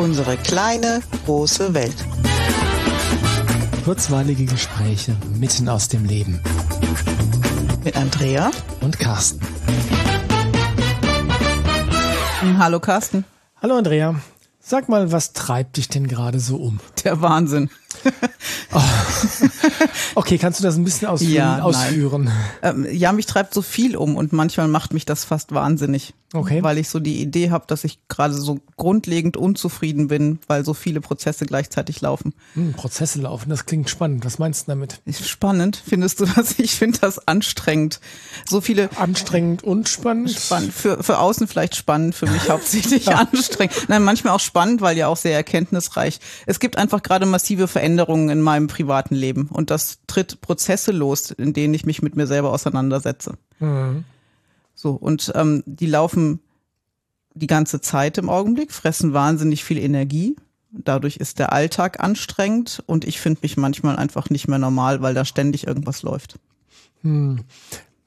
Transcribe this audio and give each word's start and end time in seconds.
Unsere 0.00 0.38
kleine, 0.38 1.02
große 1.26 1.74
Welt. 1.74 1.94
Kurzweilige 3.84 4.46
Gespräche 4.46 5.14
mitten 5.38 5.68
aus 5.68 5.88
dem 5.88 6.06
Leben. 6.06 6.40
Mit 7.84 7.98
Andrea 7.98 8.50
und 8.80 8.98
Carsten. 8.98 9.40
Hallo 12.56 12.80
Carsten. 12.80 13.26
Hallo 13.60 13.76
Andrea. 13.76 14.14
Sag 14.58 14.88
mal, 14.88 15.12
was 15.12 15.34
treibt 15.34 15.76
dich 15.76 15.90
denn 15.90 16.08
gerade 16.08 16.40
so 16.40 16.56
um? 16.56 16.80
Der 17.04 17.20
Wahnsinn. 17.20 17.68
Oh. 18.72 18.80
Okay, 20.14 20.38
kannst 20.38 20.60
du 20.60 20.62
das 20.64 20.76
ein 20.76 20.84
bisschen 20.84 21.08
ausführen? 21.08 21.34
Ja, 21.34 21.60
ausführen? 21.60 22.30
Ähm, 22.62 22.86
ja, 22.88 23.10
mich 23.10 23.26
treibt 23.26 23.52
so 23.52 23.62
viel 23.62 23.96
um 23.96 24.14
und 24.14 24.32
manchmal 24.32 24.68
macht 24.68 24.94
mich 24.94 25.04
das 25.04 25.24
fast 25.24 25.52
wahnsinnig. 25.52 26.14
Okay. 26.32 26.62
Weil 26.62 26.78
ich 26.78 26.88
so 26.88 27.00
die 27.00 27.20
Idee 27.20 27.50
habe, 27.50 27.64
dass 27.66 27.82
ich 27.82 27.98
gerade 28.08 28.34
so 28.34 28.60
grundlegend 28.76 29.36
unzufrieden 29.36 30.06
bin, 30.06 30.38
weil 30.46 30.64
so 30.64 30.74
viele 30.74 31.00
Prozesse 31.00 31.44
gleichzeitig 31.44 32.00
laufen. 32.00 32.34
Hm, 32.54 32.72
Prozesse 32.72 33.20
laufen, 33.20 33.50
das 33.50 33.66
klingt 33.66 33.90
spannend. 33.90 34.24
Was 34.24 34.38
meinst 34.38 34.66
du 34.68 34.72
damit? 34.72 35.00
Spannend, 35.10 35.82
findest 35.84 36.20
du 36.20 36.26
das? 36.26 36.54
Ich 36.60 36.74
finde 36.74 36.98
das 37.00 37.26
anstrengend. 37.26 38.00
So 38.48 38.60
viele 38.60 38.90
Anstrengend 38.96 39.64
und 39.64 39.88
spannend. 39.88 40.30
spannend 40.30 40.72
für 40.72 41.02
für 41.02 41.18
außen 41.18 41.48
vielleicht 41.48 41.74
spannend, 41.74 42.14
für 42.14 42.26
mich 42.26 42.48
hauptsächlich 42.48 43.08
anstrengend. 43.08 43.88
Nein, 43.88 44.04
manchmal 44.04 44.34
auch 44.34 44.40
spannend, 44.40 44.82
weil 44.82 44.96
ja 44.96 45.08
auch 45.08 45.16
sehr 45.16 45.34
erkenntnisreich. 45.34 46.20
Es 46.46 46.60
gibt 46.60 46.76
einfach 46.76 47.02
gerade 47.02 47.26
massive 47.26 47.66
Veränderungen 47.66 48.28
in 48.28 48.40
meinem 48.40 48.68
privaten 48.68 49.14
Leben 49.14 49.48
und 49.50 49.70
das 49.70 49.98
tritt 50.06 50.40
Prozesse 50.42 50.92
los, 50.92 51.30
in 51.30 51.54
denen 51.54 51.74
ich 51.74 51.86
mich 51.86 52.02
mit 52.02 52.14
mir 52.14 52.26
selber 52.26 52.52
auseinandersetze. 52.52 53.34
Mhm. 53.58 54.04
So, 54.80 54.92
und 54.92 55.30
ähm, 55.34 55.62
die 55.66 55.84
laufen 55.84 56.40
die 57.34 57.46
ganze 57.46 57.82
Zeit 57.82 58.16
im 58.16 58.30
Augenblick, 58.30 58.72
fressen 58.72 59.12
wahnsinnig 59.12 59.62
viel 59.62 59.76
Energie. 59.76 60.36
Dadurch 60.70 61.18
ist 61.18 61.38
der 61.38 61.52
Alltag 61.52 62.00
anstrengend 62.00 62.82
und 62.86 63.04
ich 63.04 63.20
finde 63.20 63.40
mich 63.42 63.58
manchmal 63.58 63.96
einfach 63.96 64.30
nicht 64.30 64.48
mehr 64.48 64.58
normal, 64.58 65.02
weil 65.02 65.12
da 65.12 65.26
ständig 65.26 65.66
irgendwas 65.66 66.02
läuft. 66.02 66.38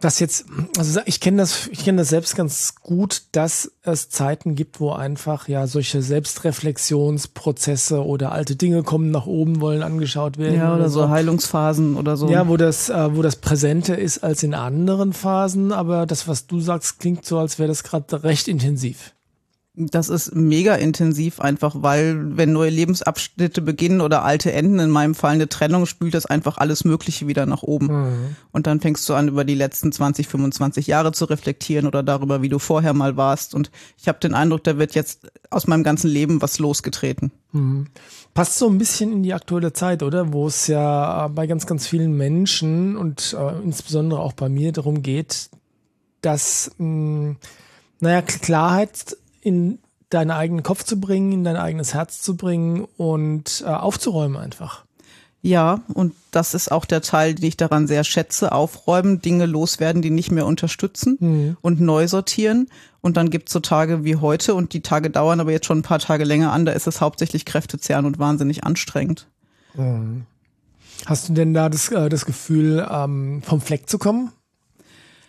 Das 0.04 0.20
jetzt, 0.20 0.46
also 0.78 1.00
ich 1.06 1.22
kenne 1.22 1.38
das, 1.38 1.70
ich 1.72 1.86
kenne 1.86 2.00
das 2.00 2.10
selbst 2.10 2.36
ganz 2.36 2.76
gut, 2.76 3.22
dass 3.32 3.72
es 3.84 4.10
Zeiten 4.10 4.56
gibt, 4.56 4.82
wo 4.82 4.92
einfach 4.92 5.48
ja 5.48 5.66
solche 5.66 6.02
Selbstreflexionsprozesse 6.02 8.04
oder 8.04 8.34
alte 8.34 8.58
Dinge 8.58 8.84
kommen 8.84 9.12
nach 9.12 9.28
oben, 9.28 9.62
wollen 9.62 9.82
angeschaut 9.82 10.38
werden. 10.38 10.58
Ja, 10.58 10.76
oder 10.76 10.90
so 10.90 11.08
Heilungsphasen 11.08 11.96
oder 11.96 12.18
so. 12.18 12.30
Ja, 12.30 12.50
wo 12.50 12.58
das, 12.58 12.90
äh, 12.90 13.16
wo 13.16 13.22
das 13.22 13.38
präsenter 13.38 13.98
ist 13.98 14.26
als 14.26 14.44
in 14.44 14.54
anderen 14.54 15.14
Phasen, 15.14 15.72
aber 15.72 16.06
das, 16.06 16.28
was 16.28 16.48
du 16.48 16.60
sagst, 16.60 17.00
klingt 17.00 17.26
so, 17.26 17.40
als 17.40 17.58
wäre 17.58 17.70
das 17.70 17.84
gerade 17.84 18.26
recht 18.26 18.50
intensiv. 18.50 19.14
Das 19.76 20.10
ist 20.10 20.36
mega 20.36 20.76
intensiv 20.76 21.40
einfach, 21.40 21.76
weil 21.80 22.38
wenn 22.38 22.54
neue 22.54 22.70
Lebensabschnitte 22.70 23.60
beginnen 23.64 24.02
oder 24.02 24.24
alte 24.24 24.52
enden, 24.52 24.78
in 24.78 24.92
meinem 24.92 25.16
Fall 25.16 25.32
eine 25.34 25.50
Trennung, 25.50 25.88
spült 25.88 26.14
das 26.14 26.28
einfach 26.28 26.60
alles 26.60 26.86
Mögliche 26.86 27.26
wieder 27.26 27.48
nach 27.48 27.64
oben. 27.64 27.88
Und 28.52 28.68
dann 28.68 28.82
fängst 28.82 29.10
du 29.10 29.16
an, 29.16 29.30
über 29.30 29.44
die 29.44 29.56
letzten 29.56 29.92
20, 29.92 30.28
25 30.28 30.86
Jahre 30.86 31.12
zu 31.12 31.26
reflektieren 31.26 31.88
oder 31.88 32.04
darüber, 32.04 32.44
wie 32.44 32.50
du 32.50 32.60
vorher 32.60 32.94
mal 32.94 33.18
warst. 33.18 33.56
Und 33.56 33.72
ich 33.98 34.08
habe 34.08 34.20
den 34.20 34.36
Eindruck, 34.36 34.64
da 34.64 34.78
wird 34.78 34.94
jetzt 34.94 35.32
aus 35.50 35.66
meinem 35.66 35.84
ganzen 35.84 36.08
Leben 36.08 36.40
was 36.44 36.60
losgetreten. 36.60 37.32
Passt 38.36 38.60
so 38.60 38.70
ein 38.70 38.78
bisschen 38.78 39.12
in 39.12 39.24
die 39.24 39.34
aktuelle 39.34 39.74
Zeit, 39.74 40.04
oder? 40.04 40.34
Wo 40.34 40.46
es 40.46 40.68
ja 40.68 41.30
bei 41.30 41.48
ganz, 41.48 41.66
ganz 41.66 41.88
vielen 41.88 42.16
Menschen 42.16 42.96
und 42.96 43.36
äh, 43.40 43.60
insbesondere 43.64 44.20
auch 44.20 44.34
bei 44.34 44.50
mir 44.50 44.72
darum 44.72 45.02
geht, 45.02 45.50
dass, 46.22 46.70
mh, 46.78 47.38
naja, 48.00 48.22
Klarheit 48.22 49.18
in 49.44 49.80
deinen 50.10 50.32
eigenen 50.32 50.64
Kopf 50.64 50.84
zu 50.84 51.00
bringen, 51.00 51.32
in 51.32 51.44
dein 51.44 51.56
eigenes 51.56 51.94
Herz 51.94 52.22
zu 52.22 52.38
bringen 52.38 52.88
und 52.98 53.64
äh, 53.66 53.70
aufzuräumen 53.70 54.38
einfach. 54.38 54.86
Ja, 55.46 55.82
und 55.94 56.14
das 56.32 56.54
ist 56.54 56.72
auch 56.72 56.86
der 56.86 57.02
Teil, 57.02 57.36
den 57.36 57.46
ich 57.46 57.58
daran 57.58 57.86
sehr 57.86 58.06
schätze. 58.06 58.54
Aufräumen, 58.54 59.22
Dinge 59.22 59.46
loswerden, 59.46 60.02
die 60.02 60.10
nicht 60.10 60.32
mehr 60.32 60.46
unterstützen 60.46 61.18
und 61.62 61.82
neu 61.82 62.08
sortieren. 62.08 62.70
Und 63.02 63.18
dann 63.18 63.30
gibt's 63.30 63.52
so 63.52 63.60
Tage 63.60 64.06
wie 64.06 64.16
heute 64.16 64.56
und 64.56 64.72
die 64.72 64.80
Tage 64.80 65.10
dauern 65.10 65.42
aber 65.42 65.52
jetzt 65.52 65.66
schon 65.66 65.80
ein 65.80 65.84
paar 65.84 66.00
Tage 66.00 66.24
länger 66.24 66.54
an. 66.54 66.66
Da 66.66 66.72
ist 66.72 66.88
es 66.88 67.02
hauptsächlich 67.02 67.44
kräftezehrend 67.44 68.08
und 68.08 68.20
wahnsinnig 68.20 68.64
anstrengend. 68.64 69.28
Hast 71.06 71.28
du 71.28 71.34
denn 71.34 71.54
da 71.54 71.68
das, 71.68 71.90
äh, 71.90 72.08
das 72.08 72.26
Gefühl, 72.26 72.88
ähm, 72.90 73.42
vom 73.44 73.60
Fleck 73.60 73.90
zu 73.90 73.98
kommen? 73.98 74.32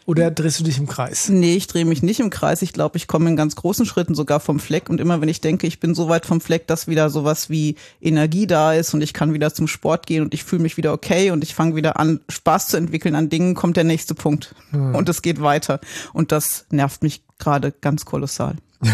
Oder 0.06 0.30
drehst 0.30 0.60
du 0.60 0.64
dich 0.64 0.76
im 0.76 0.86
Kreis? 0.86 1.30
Nee, 1.30 1.56
ich 1.56 1.66
drehe 1.66 1.86
mich 1.86 2.02
nicht 2.02 2.20
im 2.20 2.28
Kreis. 2.28 2.60
Ich 2.60 2.74
glaube, 2.74 2.98
ich 2.98 3.06
komme 3.06 3.30
in 3.30 3.36
ganz 3.36 3.56
großen 3.56 3.86
Schritten 3.86 4.14
sogar 4.14 4.38
vom 4.38 4.60
Fleck. 4.60 4.90
Und 4.90 5.00
immer 5.00 5.20
wenn 5.22 5.30
ich 5.30 5.40
denke, 5.40 5.66
ich 5.66 5.80
bin 5.80 5.94
so 5.94 6.08
weit 6.10 6.26
vom 6.26 6.42
Fleck, 6.42 6.66
dass 6.66 6.88
wieder 6.88 7.08
sowas 7.08 7.48
wie 7.48 7.76
Energie 8.02 8.46
da 8.46 8.74
ist 8.74 8.92
und 8.92 9.00
ich 9.00 9.14
kann 9.14 9.32
wieder 9.32 9.54
zum 9.54 9.66
Sport 9.66 10.06
gehen 10.06 10.22
und 10.22 10.34
ich 10.34 10.44
fühle 10.44 10.62
mich 10.62 10.76
wieder 10.76 10.92
okay 10.92 11.30
und 11.30 11.42
ich 11.42 11.54
fange 11.54 11.74
wieder 11.74 11.98
an, 11.98 12.20
Spaß 12.28 12.68
zu 12.68 12.76
entwickeln 12.76 13.14
an 13.14 13.30
Dingen, 13.30 13.54
kommt 13.54 13.78
der 13.78 13.84
nächste 13.84 14.14
Punkt. 14.14 14.54
Und 14.72 15.08
es 15.08 15.22
geht 15.22 15.40
weiter. 15.40 15.80
Und 16.12 16.32
das 16.32 16.66
nervt 16.70 17.02
mich 17.02 17.22
gerade 17.38 17.72
ganz 17.72 18.04
kolossal. 18.04 18.56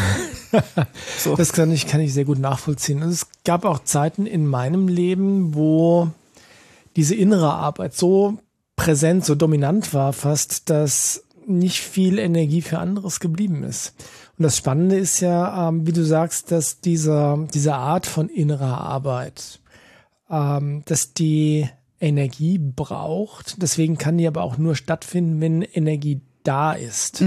So. 1.17 1.37
Das 1.37 1.53
kann 1.53 1.71
ich, 1.71 1.87
kann 1.87 2.01
ich 2.01 2.13
sehr 2.13 2.25
gut 2.25 2.41
nachvollziehen. 2.41 3.05
Und 3.05 3.11
es 3.11 3.29
gab 3.45 3.65
auch 3.65 3.85
Zeiten 3.85 4.27
in 4.27 4.49
meinem 4.49 4.89
Leben, 4.89 5.55
wo 5.55 6.11
diese 6.97 7.15
innere 7.15 7.53
Arbeit 7.53 7.95
so 7.95 8.39
präsent, 8.81 9.27
so 9.27 9.35
dominant 9.35 9.93
war 9.93 10.15
fast, 10.15 10.71
dass 10.71 11.23
nicht 11.47 11.81
viel 11.81 12.19
Energie 12.19 12.63
für 12.63 12.79
anderes 12.79 13.21
geblieben 13.21 13.63
ist. 13.63 13.95
Und 14.39 14.45
das 14.45 14.57
Spannende 14.57 14.97
ist 14.97 15.21
ja, 15.21 15.69
ähm, 15.69 15.87
wie 15.87 15.93
du 15.93 16.03
sagst, 16.03 16.51
dass 16.51 16.81
dieser, 16.81 17.47
diese 17.53 17.75
Art 17.75 18.07
von 18.07 18.31
innerer 18.31 18.79
Arbeit, 18.79 19.61
ähm, 20.31 20.83
dass 20.87 21.13
die 21.13 21.69
Energie 22.01 22.57
braucht. 22.57 23.61
Deswegen 23.61 23.99
kann 23.99 24.17
die 24.17 24.27
aber 24.27 24.43
auch 24.43 24.57
nur 24.57 24.75
stattfinden, 24.75 25.43
wenn 25.43 25.61
Energie 25.61 26.23
da 26.43 26.73
ist. 26.73 27.23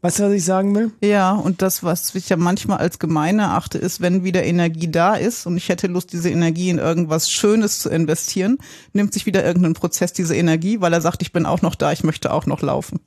Weißt 0.00 0.18
du, 0.18 0.24
was 0.24 0.32
ich 0.32 0.44
sagen 0.44 0.74
will? 0.74 0.90
Ja, 1.02 1.32
und 1.32 1.62
das, 1.62 1.82
was 1.82 2.14
ich 2.14 2.28
ja 2.28 2.36
manchmal 2.36 2.78
als 2.78 2.98
gemein 2.98 3.38
erachte, 3.38 3.78
ist, 3.78 4.00
wenn 4.00 4.24
wieder 4.24 4.44
Energie 4.44 4.90
da 4.90 5.14
ist 5.14 5.46
und 5.46 5.56
ich 5.56 5.68
hätte 5.68 5.86
Lust, 5.86 6.12
diese 6.12 6.30
Energie 6.30 6.70
in 6.70 6.78
irgendwas 6.78 7.30
Schönes 7.30 7.78
zu 7.78 7.88
investieren, 7.88 8.58
nimmt 8.92 9.12
sich 9.12 9.26
wieder 9.26 9.44
irgendein 9.44 9.74
Prozess 9.74 10.12
diese 10.12 10.34
Energie, 10.36 10.80
weil 10.80 10.92
er 10.92 11.00
sagt, 11.00 11.22
ich 11.22 11.32
bin 11.32 11.46
auch 11.46 11.62
noch 11.62 11.74
da, 11.74 11.92
ich 11.92 12.04
möchte 12.04 12.32
auch 12.32 12.46
noch 12.46 12.62
laufen. 12.62 13.00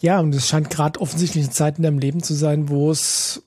Ja, 0.00 0.20
und 0.20 0.34
es 0.34 0.48
scheint 0.48 0.70
gerade 0.70 1.00
offensichtlich 1.00 1.44
eine 1.44 1.52
Zeit 1.52 1.76
in 1.78 1.82
deinem 1.82 1.98
Leben 1.98 2.22
zu 2.22 2.34
sein, 2.34 2.68
wo 2.68 2.90
es 2.90 3.42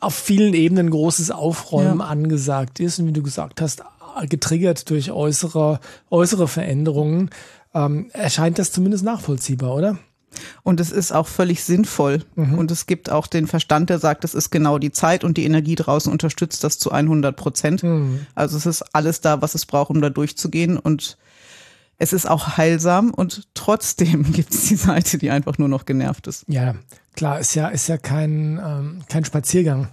auf 0.00 0.14
vielen 0.14 0.54
Ebenen 0.54 0.90
großes 0.90 1.30
Aufräumen 1.30 1.98
Ja. 2.00 2.06
angesagt 2.06 2.80
ist. 2.80 2.98
Und 2.98 3.06
wie 3.08 3.12
du 3.12 3.22
gesagt 3.22 3.60
hast, 3.60 3.82
getriggert 4.28 4.88
durch 4.90 5.10
äußere, 5.10 5.80
äußere 6.10 6.48
Veränderungen, 6.48 7.30
ähm, 7.74 8.08
erscheint 8.12 8.58
das 8.58 8.72
zumindest 8.72 9.04
nachvollziehbar, 9.04 9.74
oder? 9.74 9.98
Und 10.62 10.80
es 10.80 10.92
ist 10.92 11.12
auch 11.12 11.26
völlig 11.26 11.64
sinnvoll. 11.64 12.24
Und 12.36 12.70
es 12.70 12.86
gibt 12.86 13.10
auch 13.10 13.26
den 13.26 13.46
Verstand, 13.46 13.90
der 13.90 13.98
sagt, 13.98 14.24
es 14.24 14.34
ist 14.34 14.50
genau 14.50 14.78
die 14.78 14.92
Zeit 14.92 15.24
und 15.24 15.36
die 15.36 15.44
Energie 15.44 15.74
draußen 15.74 16.10
unterstützt 16.10 16.64
das 16.64 16.78
zu 16.78 16.90
100 16.90 17.36
Prozent. 17.36 17.84
Also 18.34 18.56
es 18.56 18.66
ist 18.66 18.82
alles 18.94 19.20
da, 19.20 19.42
was 19.42 19.54
es 19.54 19.66
braucht, 19.66 19.90
um 19.90 20.00
da 20.00 20.10
durchzugehen. 20.10 20.78
Und 20.78 21.16
es 21.98 22.12
ist 22.12 22.28
auch 22.28 22.56
heilsam 22.56 23.10
und 23.10 23.48
trotzdem 23.54 24.32
gibt 24.32 24.52
es 24.52 24.68
die 24.68 24.76
Seite, 24.76 25.18
die 25.18 25.30
einfach 25.30 25.58
nur 25.58 25.68
noch 25.68 25.84
genervt 25.84 26.26
ist. 26.26 26.44
Ja, 26.48 26.74
klar, 27.14 27.40
ist 27.40 27.54
ja, 27.54 27.68
ist 27.68 27.88
ja 27.88 27.98
kein, 27.98 28.60
ähm, 28.64 29.02
kein 29.08 29.24
Spaziergang. 29.24 29.88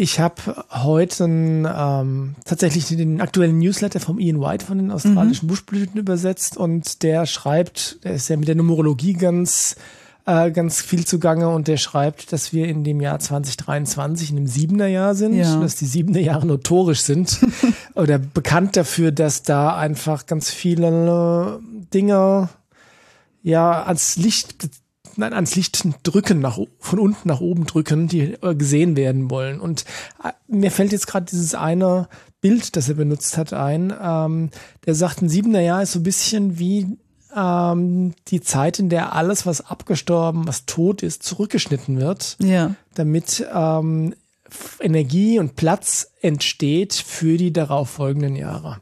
Ich 0.00 0.18
habe 0.18 0.64
heute 0.70 1.24
ähm, 1.24 2.34
tatsächlich 2.46 2.86
den 2.86 3.20
aktuellen 3.20 3.58
Newsletter 3.58 4.00
vom 4.00 4.18
Ian 4.18 4.40
White 4.40 4.64
von 4.64 4.78
den 4.78 4.90
australischen 4.90 5.46
Buschblüten 5.46 6.00
übersetzt 6.00 6.56
und 6.56 7.02
der 7.02 7.26
schreibt, 7.26 8.02
der 8.02 8.14
ist 8.14 8.30
ja 8.30 8.38
mit 8.38 8.48
der 8.48 8.54
Numerologie 8.54 9.12
ganz, 9.12 9.76
äh, 10.24 10.52
ganz 10.52 10.80
viel 10.80 11.06
zugange 11.06 11.50
und 11.50 11.68
der 11.68 11.76
schreibt, 11.76 12.32
dass 12.32 12.54
wir 12.54 12.66
in 12.66 12.82
dem 12.82 13.02
Jahr 13.02 13.18
2023 13.18 14.30
in 14.30 14.38
einem 14.38 14.46
siebener 14.46 14.86
Jahr 14.86 15.14
sind, 15.14 15.34
Ja. 15.34 15.60
dass 15.60 15.76
die 15.76 15.84
siebener 15.84 16.20
Jahre 16.20 16.46
notorisch 16.46 17.02
sind 17.02 17.38
oder 17.94 18.18
bekannt 18.18 18.78
dafür, 18.78 19.12
dass 19.12 19.42
da 19.42 19.76
einfach 19.76 20.24
ganz 20.24 20.48
viele 20.48 21.60
Dinge 21.92 22.48
ja 23.42 23.82
ans 23.82 24.16
Licht 24.16 24.66
nein, 25.16 25.32
ans 25.32 25.54
Licht 25.56 25.82
drücken, 26.02 26.40
nach, 26.40 26.58
von 26.78 26.98
unten 26.98 27.28
nach 27.28 27.40
oben 27.40 27.66
drücken, 27.66 28.08
die 28.08 28.34
äh, 28.42 28.54
gesehen 28.54 28.96
werden 28.96 29.30
wollen. 29.30 29.60
Und 29.60 29.84
äh, 30.22 30.32
mir 30.48 30.70
fällt 30.70 30.92
jetzt 30.92 31.06
gerade 31.06 31.26
dieses 31.26 31.54
eine 31.54 32.08
Bild, 32.40 32.76
das 32.76 32.88
er 32.88 32.94
benutzt 32.94 33.36
hat, 33.36 33.52
ein. 33.52 33.92
Ähm, 34.00 34.50
der 34.86 34.94
sagt, 34.94 35.22
ein 35.22 35.28
siebener 35.28 35.60
Jahr 35.60 35.82
ist 35.82 35.92
so 35.92 36.00
ein 36.00 36.04
bisschen 36.04 36.58
wie 36.58 36.98
ähm, 37.36 38.14
die 38.28 38.40
Zeit, 38.40 38.78
in 38.78 38.88
der 38.88 39.14
alles, 39.14 39.46
was 39.46 39.60
abgestorben, 39.66 40.46
was 40.48 40.66
tot 40.66 41.02
ist, 41.02 41.22
zurückgeschnitten 41.22 41.98
wird, 42.00 42.36
Ja. 42.40 42.74
damit 42.94 43.46
ähm, 43.54 44.14
Energie 44.80 45.38
und 45.38 45.54
Platz 45.54 46.10
entsteht 46.22 46.94
für 46.94 47.36
die 47.36 47.52
darauffolgenden 47.52 48.34
Jahre. 48.36 48.80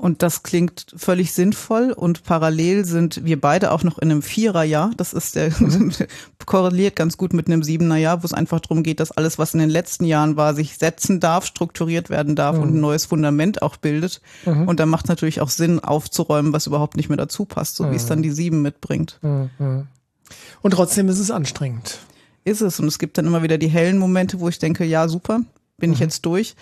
Und 0.00 0.22
das 0.22 0.42
klingt 0.42 0.86
völlig 0.96 1.34
sinnvoll 1.34 1.92
und 1.92 2.24
parallel 2.24 2.86
sind 2.86 3.22
wir 3.22 3.38
beide 3.38 3.70
auch 3.70 3.82
noch 3.82 3.98
in 3.98 4.10
einem 4.10 4.22
Viererjahr. 4.22 4.92
Das 4.96 5.12
ist 5.12 5.36
der 5.36 5.52
korreliert 6.46 6.96
ganz 6.96 7.18
gut 7.18 7.34
mit 7.34 7.48
einem 7.48 7.62
siebener 7.62 7.98
Jahr, 7.98 8.22
wo 8.22 8.24
es 8.24 8.32
einfach 8.32 8.60
darum 8.60 8.82
geht, 8.82 8.98
dass 8.98 9.12
alles, 9.12 9.38
was 9.38 9.52
in 9.52 9.60
den 9.60 9.68
letzten 9.68 10.06
Jahren 10.06 10.38
war, 10.38 10.54
sich 10.54 10.78
setzen 10.78 11.20
darf, 11.20 11.44
strukturiert 11.44 12.08
werden 12.08 12.34
darf 12.34 12.56
mhm. 12.56 12.62
und 12.62 12.74
ein 12.76 12.80
neues 12.80 13.04
Fundament 13.04 13.60
auch 13.60 13.76
bildet. 13.76 14.22
Mhm. 14.46 14.68
Und 14.68 14.80
da 14.80 14.86
macht 14.86 15.04
es 15.04 15.10
natürlich 15.10 15.42
auch 15.42 15.50
Sinn, 15.50 15.80
aufzuräumen, 15.80 16.54
was 16.54 16.66
überhaupt 16.66 16.96
nicht 16.96 17.10
mehr 17.10 17.18
dazu 17.18 17.44
passt, 17.44 17.76
so 17.76 17.84
mhm. 17.84 17.90
wie 17.90 17.96
es 17.96 18.06
dann 18.06 18.20
mhm. 18.20 18.22
die 18.22 18.30
sieben 18.30 18.62
mitbringt. 18.62 19.18
Mhm. 19.20 19.86
Und 20.62 20.70
trotzdem 20.70 21.10
ist 21.10 21.18
es 21.18 21.30
anstrengend. 21.30 21.98
Ist 22.44 22.62
es. 22.62 22.80
Und 22.80 22.86
es 22.86 22.98
gibt 22.98 23.18
dann 23.18 23.26
immer 23.26 23.42
wieder 23.42 23.58
die 23.58 23.68
hellen 23.68 23.98
Momente, 23.98 24.40
wo 24.40 24.48
ich 24.48 24.58
denke, 24.58 24.86
ja, 24.86 25.08
super, 25.08 25.42
bin 25.76 25.92
ich 25.92 25.98
mhm. 25.98 26.04
jetzt 26.04 26.24
durch. 26.24 26.56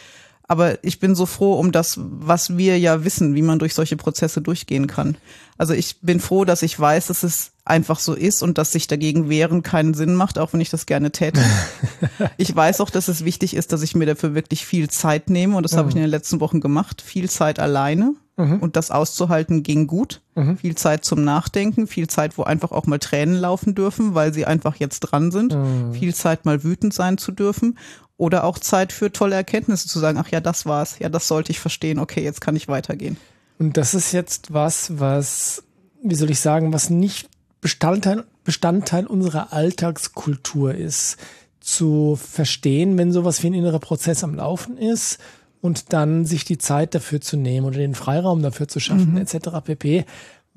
Aber 0.50 0.82
ich 0.82 0.98
bin 0.98 1.14
so 1.14 1.26
froh 1.26 1.54
um 1.58 1.72
das, 1.72 2.00
was 2.00 2.56
wir 2.56 2.78
ja 2.78 3.04
wissen, 3.04 3.34
wie 3.34 3.42
man 3.42 3.58
durch 3.58 3.74
solche 3.74 3.98
Prozesse 3.98 4.40
durchgehen 4.40 4.86
kann. 4.86 5.18
Also 5.58 5.74
ich 5.74 6.00
bin 6.00 6.20
froh, 6.20 6.46
dass 6.46 6.62
ich 6.62 6.78
weiß, 6.78 7.08
dass 7.08 7.22
es 7.22 7.52
einfach 7.66 7.98
so 7.98 8.14
ist 8.14 8.42
und 8.42 8.56
dass 8.56 8.72
sich 8.72 8.86
dagegen 8.86 9.28
wehren 9.28 9.62
keinen 9.62 9.92
Sinn 9.92 10.14
macht, 10.14 10.38
auch 10.38 10.54
wenn 10.54 10.62
ich 10.62 10.70
das 10.70 10.86
gerne 10.86 11.10
täte. 11.12 11.42
ich 12.38 12.56
weiß 12.56 12.80
auch, 12.80 12.88
dass 12.88 13.08
es 13.08 13.26
wichtig 13.26 13.54
ist, 13.54 13.74
dass 13.74 13.82
ich 13.82 13.94
mir 13.94 14.06
dafür 14.06 14.34
wirklich 14.34 14.64
viel 14.64 14.88
Zeit 14.88 15.28
nehme 15.28 15.54
und 15.54 15.64
das 15.64 15.72
mhm. 15.72 15.76
habe 15.76 15.90
ich 15.90 15.96
in 15.96 16.00
den 16.00 16.10
letzten 16.10 16.40
Wochen 16.40 16.60
gemacht. 16.60 17.02
Viel 17.02 17.28
Zeit 17.28 17.58
alleine 17.58 18.14
mhm. 18.38 18.60
und 18.60 18.76
das 18.76 18.90
auszuhalten 18.90 19.62
ging 19.62 19.86
gut. 19.86 20.22
Mhm. 20.34 20.56
Viel 20.56 20.76
Zeit 20.76 21.04
zum 21.04 21.24
Nachdenken, 21.24 21.86
viel 21.86 22.08
Zeit, 22.08 22.38
wo 22.38 22.44
einfach 22.44 22.72
auch 22.72 22.86
mal 22.86 22.98
Tränen 22.98 23.34
laufen 23.34 23.74
dürfen, 23.74 24.14
weil 24.14 24.32
sie 24.32 24.46
einfach 24.46 24.76
jetzt 24.76 25.00
dran 25.00 25.30
sind. 25.30 25.54
Mhm. 25.54 25.92
Viel 25.92 26.14
Zeit 26.14 26.46
mal 26.46 26.64
wütend 26.64 26.94
sein 26.94 27.18
zu 27.18 27.32
dürfen 27.32 27.76
oder 28.18 28.44
auch 28.44 28.58
Zeit 28.58 28.92
für 28.92 29.10
tolle 29.10 29.36
Erkenntnisse 29.36 29.88
zu 29.88 29.98
sagen, 29.98 30.18
ach 30.18 30.28
ja, 30.28 30.40
das 30.40 30.66
war's, 30.66 30.98
ja, 30.98 31.08
das 31.08 31.28
sollte 31.28 31.52
ich 31.52 31.60
verstehen, 31.60 31.98
okay, 31.98 32.22
jetzt 32.22 32.42
kann 32.42 32.56
ich 32.56 32.68
weitergehen. 32.68 33.16
Und 33.58 33.76
das 33.76 33.94
ist 33.94 34.12
jetzt 34.12 34.52
was, 34.52 34.98
was, 34.98 35.62
wie 36.02 36.14
soll 36.16 36.30
ich 36.30 36.40
sagen, 36.40 36.72
was 36.72 36.90
nicht 36.90 37.30
Bestandteil, 37.60 38.24
Bestandteil 38.44 39.06
unserer 39.06 39.52
Alltagskultur 39.52 40.74
ist, 40.74 41.16
zu 41.60 42.16
verstehen, 42.16 42.98
wenn 42.98 43.12
sowas 43.12 43.42
wie 43.42 43.48
ein 43.48 43.54
innerer 43.54 43.80
Prozess 43.80 44.24
am 44.24 44.34
Laufen 44.34 44.78
ist 44.78 45.18
und 45.60 45.92
dann 45.92 46.24
sich 46.24 46.44
die 46.44 46.58
Zeit 46.58 46.94
dafür 46.94 47.20
zu 47.20 47.36
nehmen 47.36 47.66
oder 47.66 47.78
den 47.78 47.94
Freiraum 47.94 48.42
dafür 48.42 48.68
zu 48.68 48.80
schaffen, 48.80 49.12
mhm. 49.12 49.18
etc. 49.18 49.48
pp 49.64 50.04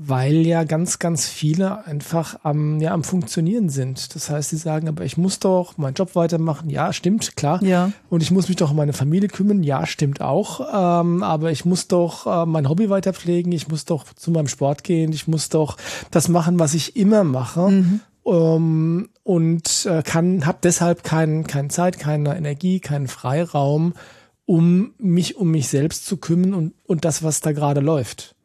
weil 0.04 0.48
ja 0.48 0.64
ganz, 0.64 0.98
ganz 0.98 1.28
viele 1.28 1.86
einfach 1.86 2.40
am, 2.42 2.80
ja, 2.80 2.92
am 2.92 3.04
Funktionieren 3.04 3.70
sind. 3.70 4.16
Das 4.16 4.32
heißt, 4.32 4.50
sie 4.50 4.58
sagen, 4.58 4.88
aber 4.88 5.06
ich 5.06 5.16
muss 5.16 5.38
doch 5.38 5.78
meinen 5.78 5.94
Job 5.94 6.16
weitermachen. 6.16 6.72
Ja, 6.72 6.92
stimmt, 6.92 7.36
klar. 7.36 7.62
Ja. 7.64 7.92
Und 8.10 8.24
ich 8.24 8.32
muss 8.32 8.48
mich 8.48 8.58
doch 8.58 8.72
um 8.72 8.78
meine 8.78 8.94
Familie 8.94 9.30
kümmern. 9.30 9.62
Ja, 9.62 9.86
stimmt 9.86 10.20
auch. 10.20 10.62
Ähm, 11.02 11.22
aber 11.22 11.52
ich 11.52 11.66
muss 11.66 11.88
doch 11.88 12.26
äh, 12.26 12.46
mein 12.48 12.68
Hobby 12.68 12.90
weiter 12.90 13.14
pflegen. 13.14 13.52
Ich 13.52 13.68
muss 13.68 13.86
doch 13.86 14.06
zu 14.14 14.32
meinem 14.32 14.48
Sport 14.48 14.84
gehen. 14.84 15.14
Ich 15.14 15.28
muss 15.28 15.50
doch 15.50 15.78
das 16.10 16.30
machen, 16.30 16.58
was 16.58 16.74
ich 16.74 16.96
immer 16.96 17.24
mache. 17.24 17.70
Mhm. 17.70 18.00
Um, 18.24 19.10
und 19.24 19.88
äh, 19.88 20.04
kann, 20.04 20.46
habe 20.46 20.60
deshalb 20.62 21.04
kein, 21.04 21.48
keine 21.48 21.70
Zeit, 21.70 21.98
keine 21.98 22.38
Energie, 22.38 22.80
keinen 22.80 23.08
Freiraum, 23.08 23.94
um 24.46 24.94
mich 25.00 25.38
um 25.38 25.50
mich 25.50 25.70
selbst 25.70 26.06
zu 26.06 26.18
kümmern 26.18 26.54
und, 26.54 26.74
und 26.86 27.04
das, 27.04 27.24
was 27.24 27.42
da 27.42 27.52
gerade 27.52 27.82
läuft. 27.82 28.36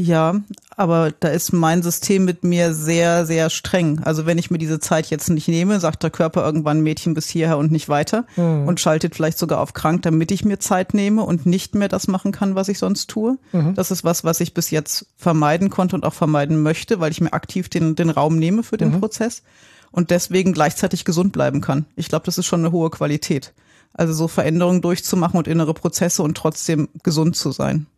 Ja, 0.00 0.36
aber 0.76 1.10
da 1.10 1.26
ist 1.26 1.52
mein 1.52 1.82
System 1.82 2.24
mit 2.24 2.44
mir 2.44 2.72
sehr, 2.72 3.26
sehr 3.26 3.50
streng. 3.50 3.98
Also 4.04 4.26
wenn 4.26 4.38
ich 4.38 4.48
mir 4.48 4.58
diese 4.58 4.78
Zeit 4.78 5.06
jetzt 5.06 5.28
nicht 5.28 5.48
nehme, 5.48 5.80
sagt 5.80 6.04
der 6.04 6.10
Körper 6.10 6.44
irgendwann 6.46 6.82
Mädchen 6.82 7.14
bis 7.14 7.28
hierher 7.28 7.58
und 7.58 7.72
nicht 7.72 7.88
weiter 7.88 8.24
mhm. 8.36 8.68
und 8.68 8.78
schaltet 8.78 9.16
vielleicht 9.16 9.38
sogar 9.38 9.60
auf 9.60 9.72
krank, 9.72 10.02
damit 10.02 10.30
ich 10.30 10.44
mir 10.44 10.60
Zeit 10.60 10.94
nehme 10.94 11.24
und 11.24 11.46
nicht 11.46 11.74
mehr 11.74 11.88
das 11.88 12.06
machen 12.06 12.30
kann, 12.30 12.54
was 12.54 12.68
ich 12.68 12.78
sonst 12.78 13.10
tue. 13.10 13.38
Mhm. 13.50 13.74
Das 13.74 13.90
ist 13.90 14.04
was, 14.04 14.22
was 14.22 14.38
ich 14.38 14.54
bis 14.54 14.70
jetzt 14.70 15.06
vermeiden 15.16 15.68
konnte 15.68 15.96
und 15.96 16.04
auch 16.04 16.14
vermeiden 16.14 16.62
möchte, 16.62 17.00
weil 17.00 17.10
ich 17.10 17.20
mir 17.20 17.32
aktiv 17.32 17.68
den, 17.68 17.96
den 17.96 18.10
Raum 18.10 18.38
nehme 18.38 18.62
für 18.62 18.76
den 18.76 18.92
mhm. 18.92 19.00
Prozess 19.00 19.42
und 19.90 20.10
deswegen 20.10 20.52
gleichzeitig 20.52 21.04
gesund 21.04 21.32
bleiben 21.32 21.60
kann. 21.60 21.86
Ich 21.96 22.08
glaube, 22.08 22.24
das 22.24 22.38
ist 22.38 22.46
schon 22.46 22.60
eine 22.60 22.70
hohe 22.70 22.90
Qualität. 22.90 23.52
Also 23.94 24.12
so 24.12 24.28
Veränderungen 24.28 24.80
durchzumachen 24.80 25.38
und 25.38 25.48
innere 25.48 25.74
Prozesse 25.74 26.22
und 26.22 26.36
trotzdem 26.36 26.88
gesund 27.02 27.34
zu 27.34 27.50
sein. 27.50 27.88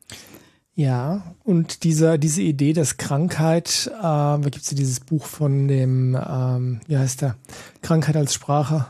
Ja, 0.75 1.34
und 1.44 1.84
dieser, 1.84 2.17
diese 2.17 2.43
Idee, 2.43 2.72
dass 2.72 2.96
Krankheit, 2.96 3.90
äh, 3.99 4.02
da 4.02 4.40
gibt 4.44 4.62
es 4.64 4.70
ja 4.70 4.76
dieses 4.76 5.00
Buch 5.00 5.26
von 5.26 5.69
dem, 5.69 6.17
ähm, 6.17 6.81
wie 6.87 6.96
heißt 6.96 7.22
der, 7.22 7.37
Krankheit 7.82 8.17
als 8.17 8.34
Sprache. 8.34 8.87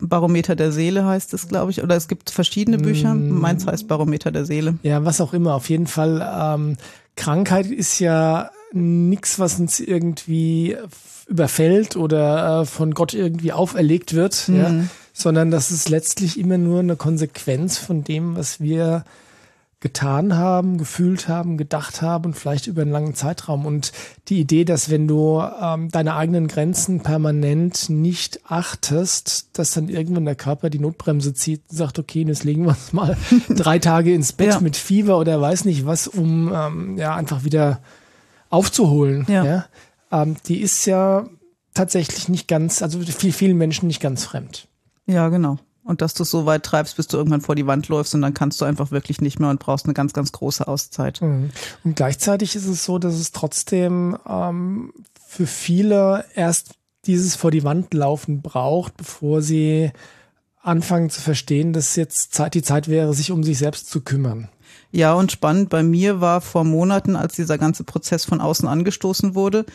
Barometer 0.00 0.56
der 0.56 0.72
Seele 0.72 1.04
heißt 1.04 1.32
es, 1.32 1.48
glaube 1.48 1.70
ich. 1.70 1.82
Oder 1.82 1.96
es 1.96 2.08
gibt 2.08 2.30
verschiedene 2.30 2.78
Bücher. 2.78 3.14
Mm. 3.14 3.38
Meins 3.38 3.66
heißt 3.66 3.86
Barometer 3.86 4.32
der 4.32 4.44
Seele. 4.44 4.74
Ja, 4.82 5.04
was 5.04 5.20
auch 5.20 5.32
immer. 5.32 5.54
Auf 5.54 5.70
jeden 5.70 5.86
Fall, 5.86 6.26
ähm, 6.36 6.76
Krankheit 7.16 7.66
ist 7.66 8.00
ja 8.00 8.50
nichts, 8.72 9.38
was 9.38 9.60
uns 9.60 9.78
irgendwie 9.78 10.76
überfällt 11.28 11.96
oder 11.96 12.62
äh, 12.62 12.66
von 12.66 12.94
Gott 12.94 13.14
irgendwie 13.14 13.52
auferlegt 13.52 14.14
wird, 14.14 14.48
mm. 14.48 14.56
ja, 14.56 14.74
sondern 15.12 15.52
das 15.52 15.70
ist 15.70 15.88
letztlich 15.88 16.38
immer 16.38 16.58
nur 16.58 16.80
eine 16.80 16.96
Konsequenz 16.96 17.78
von 17.78 18.02
dem, 18.02 18.36
was 18.36 18.60
wir 18.60 19.04
getan 19.80 20.36
haben, 20.36 20.76
gefühlt 20.76 21.26
haben, 21.26 21.56
gedacht 21.56 22.02
haben 22.02 22.26
und 22.26 22.34
vielleicht 22.34 22.66
über 22.66 22.82
einen 22.82 22.90
langen 22.90 23.14
Zeitraum. 23.14 23.64
Und 23.64 23.92
die 24.28 24.38
Idee, 24.38 24.66
dass 24.66 24.90
wenn 24.90 25.08
du 25.08 25.42
ähm, 25.60 25.88
deine 25.90 26.14
eigenen 26.16 26.48
Grenzen 26.48 27.00
permanent 27.00 27.88
nicht 27.88 28.40
achtest, 28.44 29.58
dass 29.58 29.72
dann 29.72 29.88
irgendwann 29.88 30.26
der 30.26 30.34
Körper 30.34 30.68
die 30.68 30.78
Notbremse 30.78 31.32
zieht 31.32 31.62
und 31.70 31.76
sagt, 31.78 31.98
okay, 31.98 32.24
jetzt 32.24 32.44
legen 32.44 32.64
wir 32.64 32.70
uns 32.70 32.92
mal 32.92 33.16
drei 33.48 33.78
Tage 33.78 34.12
ins 34.12 34.34
Bett 34.34 34.48
ja. 34.48 34.60
mit 34.60 34.76
Fieber 34.76 35.18
oder 35.18 35.40
weiß 35.40 35.64
nicht 35.64 35.86
was, 35.86 36.06
um 36.06 36.52
ähm, 36.54 36.98
ja 36.98 37.14
einfach 37.14 37.44
wieder 37.44 37.80
aufzuholen. 38.50 39.24
Ja. 39.28 39.44
ja? 39.44 39.64
Ähm, 40.12 40.36
die 40.46 40.60
ist 40.60 40.84
ja 40.84 41.26
tatsächlich 41.72 42.28
nicht 42.28 42.48
ganz, 42.48 42.82
also 42.82 43.00
viel, 43.00 43.32
vielen 43.32 43.56
Menschen 43.56 43.86
nicht 43.86 44.00
ganz 44.00 44.24
fremd. 44.24 44.68
Ja, 45.06 45.30
genau 45.30 45.58
und 45.90 46.00
dass 46.02 46.14
du 46.14 46.22
es 46.22 46.30
so 46.30 46.46
weit 46.46 46.62
treibst, 46.62 46.96
bis 46.96 47.08
du 47.08 47.16
irgendwann 47.16 47.40
vor 47.40 47.56
die 47.56 47.66
Wand 47.66 47.88
läufst 47.88 48.14
und 48.14 48.22
dann 48.22 48.32
kannst 48.32 48.60
du 48.60 48.64
einfach 48.64 48.92
wirklich 48.92 49.20
nicht 49.20 49.40
mehr 49.40 49.50
und 49.50 49.58
brauchst 49.58 49.86
eine 49.86 49.94
ganz, 49.94 50.12
ganz 50.12 50.30
große 50.30 50.66
Auszeit. 50.68 51.20
Mhm. 51.20 51.50
Und 51.82 51.96
gleichzeitig 51.96 52.54
ist 52.54 52.66
es 52.66 52.84
so, 52.84 53.00
dass 53.00 53.14
es 53.14 53.32
trotzdem 53.32 54.16
ähm, 54.26 54.92
für 55.26 55.48
viele 55.48 56.24
erst 56.34 56.74
dieses 57.06 57.34
vor 57.34 57.50
die 57.50 57.64
Wand 57.64 57.92
laufen 57.92 58.40
braucht, 58.40 58.96
bevor 58.96 59.42
sie 59.42 59.90
anfangen 60.62 61.10
zu 61.10 61.20
verstehen, 61.20 61.72
dass 61.72 61.96
jetzt 61.96 62.34
Zeit, 62.34 62.54
die 62.54 62.62
Zeit 62.62 62.86
wäre, 62.86 63.12
sich 63.12 63.32
um 63.32 63.42
sich 63.42 63.58
selbst 63.58 63.90
zu 63.90 64.00
kümmern. 64.02 64.48
Ja, 64.92 65.14
und 65.14 65.32
spannend 65.32 65.70
bei 65.70 65.82
mir 65.82 66.20
war 66.20 66.40
vor 66.40 66.62
Monaten, 66.62 67.16
als 67.16 67.34
dieser 67.34 67.58
ganze 67.58 67.82
Prozess 67.82 68.24
von 68.24 68.40
außen 68.40 68.68
angestoßen 68.68 69.34
wurde, 69.34 69.66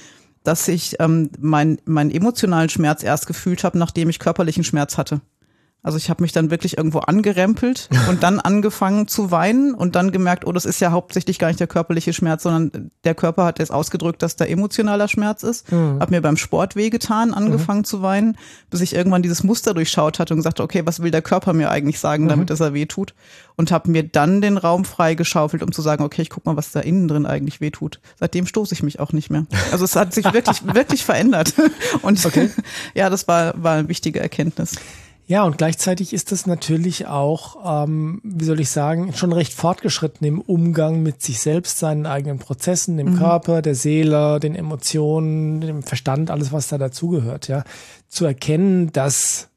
dass 0.43 0.67
ich 0.69 0.95
ähm, 0.99 1.29
meinen 1.39 1.79
mein 1.85 2.09
emotionalen 2.09 2.69
Schmerz 2.69 3.03
erst 3.03 3.27
gefühlt 3.27 3.65
habe, 3.65 3.77
nachdem 3.77 4.09
ich 4.09 4.19
körperlichen 4.19 4.63
Schmerz 4.63 4.97
hatte. 4.97 5.19
Also 5.85 5.99
ich 5.99 6.09
habe 6.09 6.23
mich 6.23 6.31
dann 6.31 6.49
wirklich 6.49 6.77
irgendwo 6.77 6.97
angerempelt 6.97 7.89
und 8.09 8.23
dann 8.23 8.39
angefangen 8.39 9.07
zu 9.07 9.29
weinen 9.29 9.75
und 9.75 9.95
dann 9.95 10.11
gemerkt, 10.11 10.47
oh, 10.47 10.51
das 10.51 10.65
ist 10.65 10.79
ja 10.79 10.91
hauptsächlich 10.91 11.37
gar 11.37 11.49
nicht 11.49 11.59
der 11.59 11.67
körperliche 11.67 12.11
Schmerz, 12.11 12.41
sondern 12.41 12.89
der 13.03 13.13
Körper 13.13 13.45
hat 13.45 13.59
jetzt 13.59 13.71
ausgedrückt, 13.71 14.23
dass 14.23 14.35
da 14.35 14.45
emotionaler 14.45 15.07
Schmerz 15.07 15.43
ist. 15.43 15.71
Mhm. 15.71 15.99
Hab 15.99 16.09
mir 16.09 16.21
beim 16.21 16.37
Sport 16.37 16.75
wehgetan, 16.75 17.35
angefangen 17.35 17.81
mhm. 17.81 17.85
zu 17.85 18.01
weinen, 18.01 18.35
bis 18.71 18.81
ich 18.81 18.95
irgendwann 18.95 19.21
dieses 19.21 19.43
Muster 19.43 19.75
durchschaut 19.75 20.17
hatte 20.17 20.33
und 20.33 20.39
gesagt, 20.39 20.59
okay, 20.59 20.81
was 20.85 21.03
will 21.03 21.11
der 21.11 21.21
Körper 21.21 21.53
mir 21.53 21.69
eigentlich 21.69 21.99
sagen, 21.99 22.23
mhm. 22.23 22.29
damit 22.29 22.45
mhm. 22.45 22.47
dass 22.47 22.61
er 22.61 22.73
weh 22.73 22.87
tut? 22.87 23.13
Und 23.55 23.71
habe 23.71 23.91
mir 23.91 24.01
dann 24.03 24.41
den 24.41 24.57
Raum 24.57 24.85
freigeschaufelt, 24.85 25.61
um 25.61 25.71
zu 25.71 25.83
sagen, 25.83 26.03
okay, 26.03 26.23
ich 26.23 26.31
guck 26.31 26.47
mal, 26.47 26.57
was 26.57 26.71
da 26.71 26.79
innen 26.79 27.07
drin 27.07 27.27
eigentlich 27.27 27.61
weh 27.61 27.69
tut. 27.69 27.99
Seitdem 28.19 28.47
stoße 28.47 28.73
ich 28.73 28.81
mich 28.81 28.99
auch 28.99 29.13
nicht 29.13 29.29
mehr. 29.29 29.45
Also 29.71 29.85
es 29.85 29.95
hat 29.95 30.15
sich 30.15 30.25
wirklich, 30.25 30.63
wirklich 30.73 31.05
verändert. 31.05 31.53
Und 32.01 32.25
okay. 32.25 32.49
ja, 32.95 33.11
das 33.11 33.27
war, 33.27 33.53
war 33.61 33.75
eine 33.75 33.87
wichtige 33.87 34.19
Erkenntnis. 34.19 34.73
Ja, 35.27 35.43
und 35.43 35.57
gleichzeitig 35.57 36.13
ist 36.13 36.31
es 36.31 36.45
natürlich 36.45 37.07
auch, 37.07 37.85
ähm, 37.85 38.21
wie 38.23 38.45
soll 38.45 38.59
ich 38.59 38.69
sagen, 38.69 39.13
schon 39.13 39.33
recht 39.33 39.53
fortgeschritten 39.53 40.27
im 40.27 40.39
Umgang 40.39 41.01
mit 41.01 41.23
sich 41.23 41.39
selbst, 41.39 41.79
seinen 41.79 42.05
eigenen 42.05 42.37
Prozessen, 42.37 42.97
dem 42.97 43.13
mhm. 43.13 43.17
Körper, 43.17 43.63
der 43.63 43.73
Seele, 43.73 44.39
den 44.39 44.53
Emotionen, 44.53 45.61
dem 45.61 45.81
Verstand, 45.81 46.29
alles, 46.29 46.51
was 46.51 46.67
da 46.67 46.77
dazugehört, 46.77 47.47
ja. 47.47 47.63
Zu 48.07 48.25
erkennen, 48.25 48.91
dass 48.93 49.49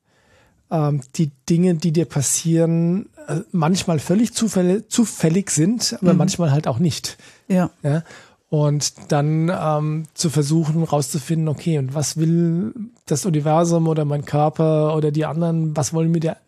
ähm, 0.71 1.03
die 1.17 1.31
Dinge, 1.49 1.75
die 1.75 1.93
dir 1.93 2.07
passieren, 2.07 3.11
äh, 3.27 3.41
manchmal 3.53 3.99
völlig 3.99 4.33
zufällig, 4.33 4.89
zufällig 4.89 5.51
sind, 5.51 5.99
aber 6.01 6.13
mhm. 6.13 6.19
manchmal 6.19 6.51
halt 6.51 6.67
auch 6.67 6.79
nicht. 6.79 7.19
Ja. 7.47 7.71
ja? 7.83 8.03
Und 8.51 9.13
dann 9.13 9.51
ähm, 9.55 10.05
zu 10.15 10.31
versuchen 10.31 10.83
rauszufinden, 10.83 11.49
okay, 11.49 11.79
und 11.79 11.95
was 11.95 12.17
will 12.17 12.73
das 13.07 13.27
Universum 13.27 13.89
oder 13.89 14.05
mein 14.05 14.25
Körper 14.25 14.97
oder 14.97 15.11
die 15.11 15.27
anderen, 15.27 15.77
was 15.77 15.93
wollen 15.93 16.11
mir 16.11 16.21
der, 16.21 16.39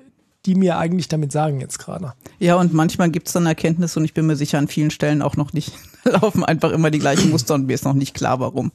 die 0.47 0.54
mir 0.54 0.78
eigentlich 0.78 1.09
damit 1.09 1.30
sagen 1.30 1.61
jetzt 1.61 1.78
gerade? 1.78 2.14
Ja, 2.38 2.57
und 2.57 2.73
manchmal 2.73 3.11
gibt 3.11 3.26
es 3.26 3.35
dann 3.35 3.45
Erkenntnisse 3.45 3.99
und 3.99 4.07
ich 4.07 4.14
bin 4.14 4.26
mir 4.26 4.37
sicher 4.37 4.59
an 4.59 4.69
vielen 4.69 4.90
Stellen 4.90 5.21
auch 5.21 5.37
noch 5.37 5.52
nicht, 5.52 5.73
laufen 6.04 6.42
einfach 6.42 6.71
immer 6.71 6.90
die 6.90 6.99
gleichen 6.99 7.30
Muster 7.30 7.54
und 7.54 7.66
mir 7.66 7.75
ist 7.75 7.85
noch 7.85 7.95
nicht 7.95 8.14
klar, 8.14 8.40
warum. 8.40 8.73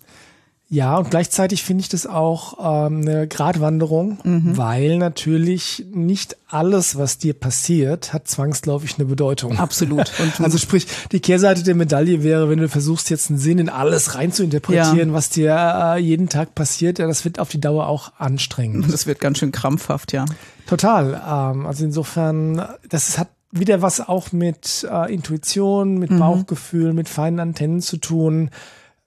Ja, 0.67 0.97
und 0.97 1.11
gleichzeitig 1.11 1.63
finde 1.63 1.81
ich 1.81 1.89
das 1.89 2.07
auch 2.07 2.57
ähm, 2.87 3.01
eine 3.01 3.27
Gratwanderung, 3.27 4.17
Mhm. 4.23 4.57
weil 4.57 4.97
natürlich 4.97 5.85
nicht 5.93 6.37
alles, 6.49 6.97
was 6.97 7.19
dir 7.19 7.33
passiert, 7.35 8.13
hat 8.13 8.27
zwangsläufig 8.27 8.95
eine 8.97 9.05
Bedeutung. 9.05 9.59
Absolut. 9.59 10.11
Und 10.19 10.41
Also 10.41 10.57
sprich, 10.57 10.87
die 11.11 11.19
Kehrseite 11.19 11.61
der 11.61 11.75
Medaille 11.75 12.23
wäre, 12.23 12.49
wenn 12.49 12.57
du 12.59 12.67
versuchst 12.67 13.11
jetzt 13.11 13.29
einen 13.29 13.37
Sinn 13.37 13.59
in 13.59 13.69
alles 13.69 14.15
rein 14.15 14.31
zu 14.31 14.43
interpretieren, 14.43 15.13
was 15.13 15.29
dir 15.29 15.53
äh, 15.55 15.99
jeden 15.99 16.29
Tag 16.29 16.55
passiert, 16.55 16.97
ja, 16.97 17.05
das 17.05 17.25
wird 17.25 17.37
auf 17.39 17.49
die 17.49 17.61
Dauer 17.61 17.85
auch 17.87 18.13
anstrengend. 18.17 18.91
das 18.91 19.05
wird 19.05 19.19
ganz 19.19 19.37
schön 19.37 19.51
krampfhaft, 19.51 20.13
ja. 20.13 20.25
Total. 20.65 21.21
Ähm, 21.53 21.67
also 21.67 21.85
insofern, 21.85 22.65
das 22.89 23.19
hat 23.19 23.29
wieder 23.51 23.83
was 23.83 24.01
auch 24.05 24.31
mit 24.31 24.85
äh, 24.91 25.13
Intuition, 25.13 25.99
mit 25.99 26.09
Bauchgefühl, 26.17 26.93
mit 26.93 27.07
feinen 27.07 27.39
Antennen 27.39 27.81
zu 27.81 27.97
tun, 27.97 28.49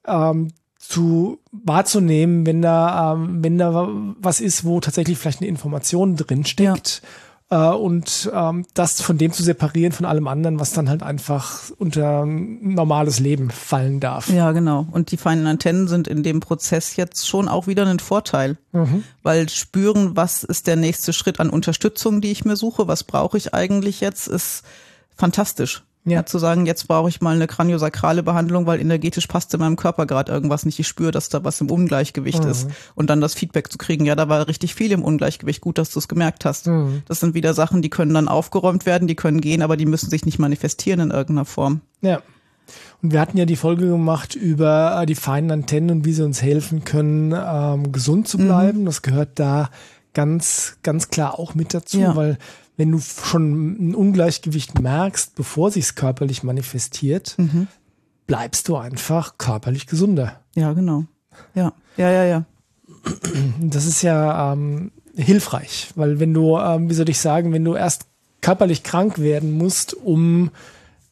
ähm, 0.07 0.53
zu 0.89 1.37
wahrzunehmen, 1.51 2.47
wenn 2.47 2.63
da, 2.63 3.13
ähm, 3.13 3.43
wenn 3.43 3.59
da 3.59 3.87
was 4.19 4.41
ist, 4.41 4.65
wo 4.65 4.79
tatsächlich 4.79 5.19
vielleicht 5.19 5.39
eine 5.39 5.47
Information 5.47 6.15
drin 6.15 6.45
steckt. 6.45 7.03
Äh, 7.51 7.57
und 7.57 8.27
ähm, 8.33 8.65
das 8.73 8.99
von 8.99 9.19
dem 9.19 9.31
zu 9.31 9.43
separieren 9.43 9.91
von 9.91 10.07
allem 10.07 10.27
anderen, 10.27 10.59
was 10.59 10.73
dann 10.73 10.89
halt 10.89 11.03
einfach 11.03 11.69
unter 11.77 12.25
normales 12.25 13.19
Leben 13.19 13.51
fallen 13.51 13.99
darf. 13.99 14.29
Ja, 14.31 14.51
genau. 14.51 14.87
Und 14.89 15.11
die 15.11 15.17
feinen 15.17 15.45
Antennen 15.45 15.87
sind 15.87 16.07
in 16.07 16.23
dem 16.23 16.39
Prozess 16.39 16.95
jetzt 16.95 17.27
schon 17.27 17.47
auch 17.47 17.67
wieder 17.67 17.85
ein 17.85 17.99
Vorteil, 17.99 18.57
weil 19.21 19.47
spüren, 19.49 20.15
was 20.15 20.43
ist 20.43 20.65
der 20.65 20.75
nächste 20.75 21.13
Schritt 21.13 21.39
an 21.39 21.51
Unterstützung, 21.51 22.19
die 22.19 22.31
ich 22.31 22.45
mir 22.45 22.55
suche, 22.55 22.87
was 22.87 23.03
brauche 23.03 23.37
ich 23.37 23.53
eigentlich 23.53 24.01
jetzt, 24.01 24.27
ist 24.27 24.63
fantastisch. 25.15 25.83
Ja. 26.09 26.25
Zu 26.25 26.39
sagen, 26.39 26.65
jetzt 26.65 26.87
brauche 26.87 27.09
ich 27.09 27.21
mal 27.21 27.35
eine 27.35 27.47
kraniosakrale 27.47 28.23
Behandlung, 28.23 28.65
weil 28.65 28.79
energetisch 28.79 29.27
passt 29.27 29.53
in 29.53 29.59
meinem 29.59 29.75
Körper 29.75 30.05
gerade 30.05 30.31
irgendwas 30.31 30.65
nicht. 30.65 30.79
Ich 30.79 30.87
spüre, 30.87 31.11
dass 31.11 31.29
da 31.29 31.43
was 31.43 31.61
im 31.61 31.69
Ungleichgewicht 31.71 32.43
ist. 32.45 32.67
Und 32.95 33.09
dann 33.09 33.21
das 33.21 33.33
Feedback 33.33 33.71
zu 33.71 33.77
kriegen, 33.77 34.05
ja, 34.05 34.15
da 34.15 34.29
war 34.29 34.47
richtig 34.47 34.75
viel 34.75 34.91
im 34.91 35.03
Ungleichgewicht. 35.03 35.61
Gut, 35.61 35.77
dass 35.77 35.91
du 35.91 35.99
es 35.99 36.07
gemerkt 36.07 36.45
hast. 36.45 36.69
Das 37.07 37.19
sind 37.19 37.33
wieder 37.33 37.53
Sachen, 37.53 37.81
die 37.81 37.89
können 37.89 38.13
dann 38.13 38.27
aufgeräumt 38.27 38.85
werden, 38.85 39.07
die 39.07 39.15
können 39.15 39.41
gehen, 39.41 39.61
aber 39.61 39.77
die 39.77 39.85
müssen 39.85 40.09
sich 40.09 40.25
nicht 40.25 40.39
manifestieren 40.39 40.99
in 40.99 41.11
irgendeiner 41.11 41.45
Form. 41.45 41.81
Ja. 42.01 42.21
Und 43.01 43.13
wir 43.13 43.19
hatten 43.19 43.37
ja 43.37 43.45
die 43.45 43.55
Folge 43.55 43.87
gemacht 43.87 44.35
über 44.35 44.99
äh, 45.01 45.05
die 45.05 45.15
feinen 45.15 45.49
Antennen 45.51 45.89
und 45.89 46.05
wie 46.05 46.13
sie 46.13 46.23
uns 46.23 46.41
helfen 46.41 46.83
können, 46.83 47.33
ähm, 47.35 47.91
gesund 47.91 48.27
zu 48.27 48.37
bleiben. 48.37 48.85
Das 48.85 49.01
gehört 49.01 49.39
da 49.39 49.69
ganz, 50.13 50.77
ganz 50.83 51.09
klar 51.09 51.39
auch 51.39 51.55
mit 51.55 51.73
dazu, 51.73 51.99
Ja. 51.99 52.15
weil 52.15 52.37
wenn 52.79 52.93
du 52.93 52.99
schon 52.99 53.89
ein 53.89 53.93
Ungleichgewicht 53.93 54.79
merkst, 54.79 55.35
bevor 55.35 55.69
sich's 55.69 55.95
körperlich 55.95 56.43
manifestiert, 56.43 57.35
bleibst 58.25 58.69
du 58.69 58.77
einfach 58.77 59.37
körperlich 59.37 59.85
gesunder. 59.85 60.39
Ja, 60.55 60.71
genau. 60.71 61.03
Ja, 61.55 61.73
ja, 61.97 62.09
ja, 62.09 62.23
ja. 62.23 62.45
Das 63.59 63.85
ist 63.85 64.01
ja 64.01 64.53
ähm, 64.53 64.93
hilfreich, 65.13 65.89
weil 65.95 66.21
wenn 66.21 66.33
du, 66.33 66.57
ähm, 66.57 66.89
wie 66.89 66.93
soll 66.93 67.09
ich 67.09 67.19
sagen, 67.19 67.51
wenn 67.51 67.65
du 67.65 67.75
erst 67.75 68.05
körperlich 68.39 68.83
krank 68.83 69.19
werden 69.19 69.51
musst, 69.57 69.93
um 69.93 70.49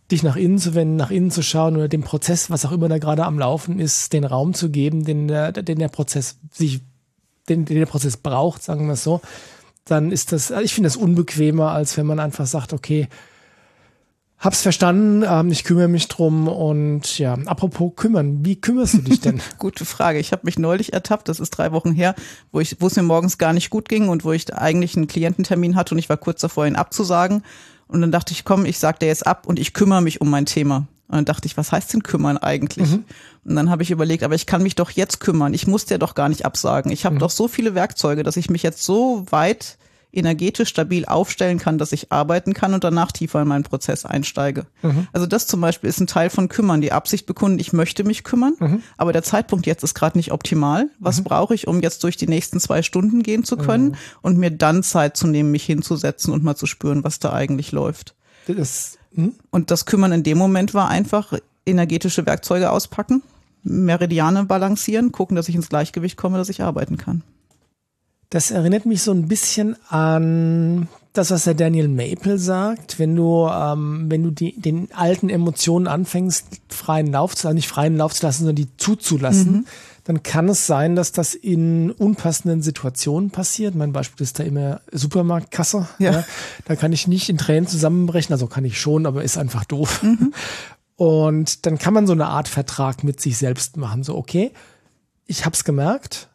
dich 0.09 0.23
nach 0.23 0.37
innen 0.37 0.59
zu 0.59 0.73
wenden, 0.73 0.95
nach 0.95 1.11
innen 1.11 1.31
zu 1.31 1.41
schauen 1.43 1.75
oder 1.75 1.89
dem 1.89 2.03
Prozess, 2.03 2.49
was 2.49 2.65
auch 2.65 2.71
immer 2.71 2.87
da 2.87 2.97
gerade 2.97 3.25
am 3.25 3.37
Laufen 3.37 3.81
ist, 3.81 4.13
den 4.13 4.23
Raum 4.23 4.53
zu 4.53 4.69
geben, 4.69 5.03
den 5.03 5.27
der, 5.27 5.51
den 5.51 5.79
der 5.79 5.89
Prozess 5.89 6.37
sich, 6.49 6.79
den, 7.49 7.65
den 7.65 7.77
der 7.77 7.87
Prozess 7.87 8.15
braucht, 8.15 8.63
sagen 8.63 8.85
wir 8.85 8.93
es 8.93 9.03
so, 9.03 9.19
dann 9.87 10.11
ist 10.11 10.31
das, 10.31 10.51
ich 10.51 10.73
finde 10.73 10.87
das 10.87 10.97
unbequemer, 10.97 11.71
als 11.71 11.97
wenn 11.97 12.05
man 12.05 12.19
einfach 12.19 12.45
sagt, 12.45 12.73
okay, 12.73 13.07
hab's 14.39 14.61
verstanden, 14.61 15.23
ähm, 15.27 15.51
ich 15.51 15.63
kümmere 15.63 15.87
mich 15.87 16.07
drum 16.07 16.47
und 16.47 17.17
ja, 17.17 17.33
apropos 17.45 17.93
kümmern, 17.95 18.45
wie 18.45 18.55
kümmerst 18.55 18.95
du 18.95 19.01
dich 19.01 19.19
denn? 19.19 19.41
Gute 19.57 19.85
Frage. 19.85 20.19
Ich 20.19 20.31
habe 20.31 20.43
mich 20.45 20.59
neulich 20.59 20.93
ertappt, 20.93 21.27
das 21.27 21.39
ist 21.39 21.51
drei 21.51 21.71
Wochen 21.71 21.93
her, 21.93 22.15
wo 22.51 22.59
ich, 22.59 22.77
wo 22.79 22.87
es 22.87 22.95
mir 22.95 23.03
morgens 23.03 23.37
gar 23.37 23.53
nicht 23.53 23.69
gut 23.69 23.89
ging 23.89 24.09
und 24.09 24.23
wo 24.23 24.31
ich 24.31 24.53
eigentlich 24.53 24.95
einen 24.95 25.07
Kliententermin 25.07 25.75
hatte 25.75 25.95
und 25.95 25.99
ich 25.99 26.09
war 26.09 26.17
kurz 26.17 26.41
davor, 26.41 26.67
ihn 26.67 26.75
abzusagen. 26.75 27.43
Und 27.87 28.01
dann 28.01 28.11
dachte 28.11 28.33
ich, 28.33 28.43
komm, 28.43 28.65
ich 28.65 28.79
sag 28.79 28.99
dir 28.99 29.07
jetzt 29.07 29.25
ab 29.25 29.47
und 29.47 29.59
ich 29.59 29.73
kümmere 29.73 30.01
mich 30.01 30.19
um 30.21 30.29
mein 30.29 30.45
Thema. 30.45 30.87
Und 31.07 31.15
dann 31.15 31.25
dachte 31.25 31.45
ich, 31.47 31.55
was 31.57 31.71
heißt 31.71 31.93
denn 31.93 32.03
kümmern 32.03 32.37
eigentlich? 32.37 32.89
Und 33.45 33.55
dann 33.55 33.69
habe 33.69 33.83
ich 33.83 33.91
überlegt, 33.91 34.23
aber 34.23 34.35
ich 34.35 34.45
kann 34.45 34.61
mich 34.63 34.75
doch 34.75 34.91
jetzt 34.91 35.19
kümmern. 35.19 35.53
Ich 35.53 35.65
muss 35.67 35.85
dir 35.85 35.97
doch 35.99 36.15
gar 36.15 36.27
nicht 36.29 36.45
absagen. 36.45 36.91
Ich 36.91 37.05
habe 37.05 37.15
doch 37.17 37.31
so 37.31 37.47
viele 37.47 37.75
Werkzeuge, 37.75 38.23
dass 38.23 38.35
ich 38.37 38.49
mich 38.49 38.63
jetzt 38.63 38.83
so 38.83 39.25
weit 39.29 39.77
energetisch 40.13 40.69
stabil 40.69 41.05
aufstellen 41.05 41.59
kann, 41.59 41.77
dass 41.77 41.91
ich 41.91 42.11
arbeiten 42.13 42.53
kann 42.53 42.73
und 42.73 42.83
danach 42.83 43.11
tiefer 43.11 43.41
in 43.41 43.47
meinen 43.49 43.63
Prozess 43.63 44.05
einsteige. 44.05 44.65
Also 45.11 45.27
das 45.27 45.47
zum 45.47 45.61
Beispiel 45.61 45.89
ist 45.89 45.99
ein 45.99 46.07
Teil 46.07 46.29
von 46.29 46.47
kümmern, 46.47 46.81
die 46.81 46.93
Absicht 46.93 47.25
bekunden, 47.25 47.59
ich 47.59 47.73
möchte 47.73 48.03
mich 48.05 48.23
kümmern, 48.23 48.53
aber 48.97 49.13
der 49.13 49.21
Zeitpunkt 49.23 49.65
jetzt 49.67 49.83
ist 49.83 49.93
gerade 49.93 50.17
nicht 50.17 50.31
optimal. 50.31 50.89
Was 50.99 51.17
brauche 51.23 51.53
ich, 51.53 51.67
um 51.67 51.81
jetzt 51.81 52.03
durch 52.03 52.15
die 52.17 52.27
nächsten 52.27 52.59
zwei 52.59 52.81
Stunden 52.83 53.21
gehen 53.21 53.43
zu 53.43 53.57
können 53.57 53.95
und 54.21 54.37
mir 54.37 54.49
dann 54.49 54.81
Zeit 54.81 55.17
zu 55.17 55.27
nehmen, 55.27 55.51
mich 55.51 55.65
hinzusetzen 55.65 56.33
und 56.33 56.43
mal 56.43 56.55
zu 56.55 56.65
spüren, 56.65 57.03
was 57.03 57.19
da 57.19 57.33
eigentlich 57.33 57.71
läuft. 57.73 58.15
Das, 58.55 58.97
hm? 59.13 59.33
Und 59.51 59.71
das 59.71 59.85
Kümmern 59.85 60.11
in 60.11 60.23
dem 60.23 60.37
Moment 60.37 60.73
war 60.73 60.89
einfach 60.89 61.33
energetische 61.65 62.25
Werkzeuge 62.25 62.71
auspacken, 62.71 63.21
Meridiane 63.63 64.45
balancieren, 64.45 65.11
gucken, 65.11 65.35
dass 65.35 65.49
ich 65.49 65.55
ins 65.55 65.69
Gleichgewicht 65.69 66.17
komme, 66.17 66.37
dass 66.37 66.49
ich 66.49 66.61
arbeiten 66.61 66.97
kann. 66.97 67.23
Das 68.29 68.51
erinnert 68.51 68.85
mich 68.85 69.01
so 69.03 69.11
ein 69.11 69.27
bisschen 69.27 69.75
an 69.89 70.89
das, 71.13 71.31
was 71.31 71.45
der 71.45 71.53
Daniel 71.53 71.87
Maple 71.87 72.37
sagt. 72.37 72.99
Wenn 72.99 73.15
du, 73.15 73.47
ähm, 73.47 74.05
wenn 74.09 74.23
du 74.23 74.31
die, 74.31 74.59
den 74.59 74.89
alten 74.93 75.29
Emotionen 75.29 75.87
anfängst, 75.87 76.45
freien 76.69 77.07
Lauf 77.07 77.35
zu, 77.35 77.47
also 77.47 77.55
nicht 77.55 77.67
freien 77.67 77.97
Lauf 77.97 78.13
zu 78.13 78.25
lassen, 78.25 78.39
sondern 78.39 78.55
die 78.55 78.67
zuzulassen, 78.77 79.65
dann 80.07 80.23
kann 80.23 80.47
es 80.47 80.65
sein, 80.65 80.95
dass 80.95 81.11
das 81.11 81.33
in 81.33 81.91
unpassenden 81.91 82.61
Situationen 82.61 83.29
passiert. 83.29 83.75
Mein 83.75 83.91
Beispiel 83.91 84.23
ist 84.23 84.39
da 84.39 84.43
immer 84.43 84.79
Supermarktkasse. 84.89 85.85
Ja. 85.99 86.23
Da 86.63 86.77
kann 86.77 86.93
ich 86.93 87.09
nicht 87.09 87.27
in 87.27 87.37
Tränen 87.37 87.67
zusammenbrechen, 87.67 88.31
also 88.31 88.47
kann 88.47 88.63
ich 88.63 88.79
schon, 88.79 89.05
aber 89.05 89.25
ist 89.25 89.37
einfach 89.37 89.65
doof. 89.65 90.05
Und 90.95 91.65
dann 91.65 91.77
kann 91.77 91.93
man 91.93 92.07
so 92.07 92.13
eine 92.13 92.27
Art 92.27 92.47
Vertrag 92.47 93.03
mit 93.03 93.19
sich 93.19 93.37
selbst 93.37 93.75
machen. 93.75 94.03
So, 94.03 94.15
okay, 94.15 94.53
ich 95.25 95.45
hab's 95.45 95.65
gemerkt, 95.65 96.29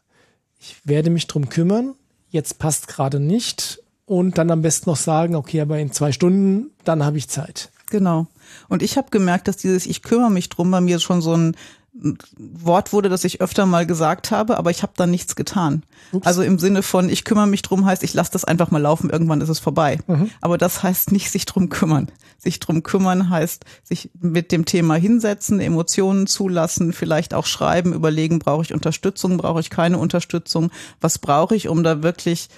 ich 0.61 0.77
werde 0.85 1.09
mich 1.09 1.27
drum 1.27 1.49
kümmern, 1.49 1.95
jetzt 2.29 2.59
passt 2.59 2.89
gerade 2.89 3.21
nicht 3.21 3.81
und 4.05 4.37
dann 4.37 4.51
am 4.51 4.61
besten 4.61 4.91
noch 4.91 4.99
sagen, 4.99 5.35
okay, 5.35 5.63
aber 5.63 5.79
in 5.79 5.93
zwei 5.93 6.13
Stunden, 6.13 6.73
dann 6.85 7.03
habe 7.03 7.17
ich 7.17 7.31
Zeit. 7.31 7.71
Genau. 7.89 8.27
Und 8.69 8.83
ich 8.83 8.99
habe 8.99 9.09
gemerkt, 9.11 9.49
dass 9.49 9.57
dieses 9.57 9.87
Ich 9.87 10.03
kümmere 10.03 10.31
mich 10.31 10.51
drum 10.51 10.71
bei 10.71 10.83
mir 10.83 11.01
schon 11.01 11.23
so 11.23 11.35
ein 11.35 11.57
Wort 11.95 12.95
wurde, 12.95 13.11
das 13.11 13.23
ich 13.25 13.43
öfter 13.43 13.67
mal 13.67 13.87
gesagt 13.87 14.31
habe, 14.31 14.57
aber 14.57 14.71
ich 14.71 14.83
habe 14.83 14.95
dann 14.97 15.11
nichts 15.11 15.37
getan. 15.37 15.83
Ups. 16.13 16.27
Also 16.27 16.43
im 16.43 16.59
Sinne 16.59 16.83
von 16.83 17.11
ich 17.11 17.25
kümmere 17.25 17.47
mich 17.47 17.61
drum 17.61 17.85
heißt, 17.85 18.03
ich 18.03 18.15
lasse 18.15 18.33
das 18.33 18.47
einfach 18.47 18.71
mal 18.71 18.81
laufen, 18.81 19.11
irgendwann 19.11 19.43
ist 19.43 19.51
es 19.51 19.59
vorbei. 19.59 19.99
Aber 20.41 20.57
das 20.57 20.83
heißt 20.83 21.13
nicht 21.13 21.31
sich 21.31 21.45
drum 21.45 21.69
kümmern. 21.69 22.11
Sich 22.39 22.61
drum 22.61 22.83
kümmern 22.83 23.29
heißt 23.29 23.67
sich 23.85 24.11
mit 24.19 24.53
dem 24.53 24.65
Thema 24.65 24.95
hinsetzen, 24.95 25.61
Emotionen 25.61 26.27
zulassen, 26.27 26.95
vielleicht 26.95 27.35
auch 27.35 27.47
schreiben, 27.47 27.93
überlegen, 27.93 28.39
brauche 28.39 28.63
ich 28.63 28.73
Unterstützung, 28.73 29.37
brauche 29.37 29.61
ich 29.61 29.69
keine 29.69 29.99
Unterstützung, 29.99 30.71
was 31.01 31.19
brauche 31.19 31.55
ich, 31.55 31.69
um 31.69 31.85
da 31.85 32.03
wirklich 32.03 32.49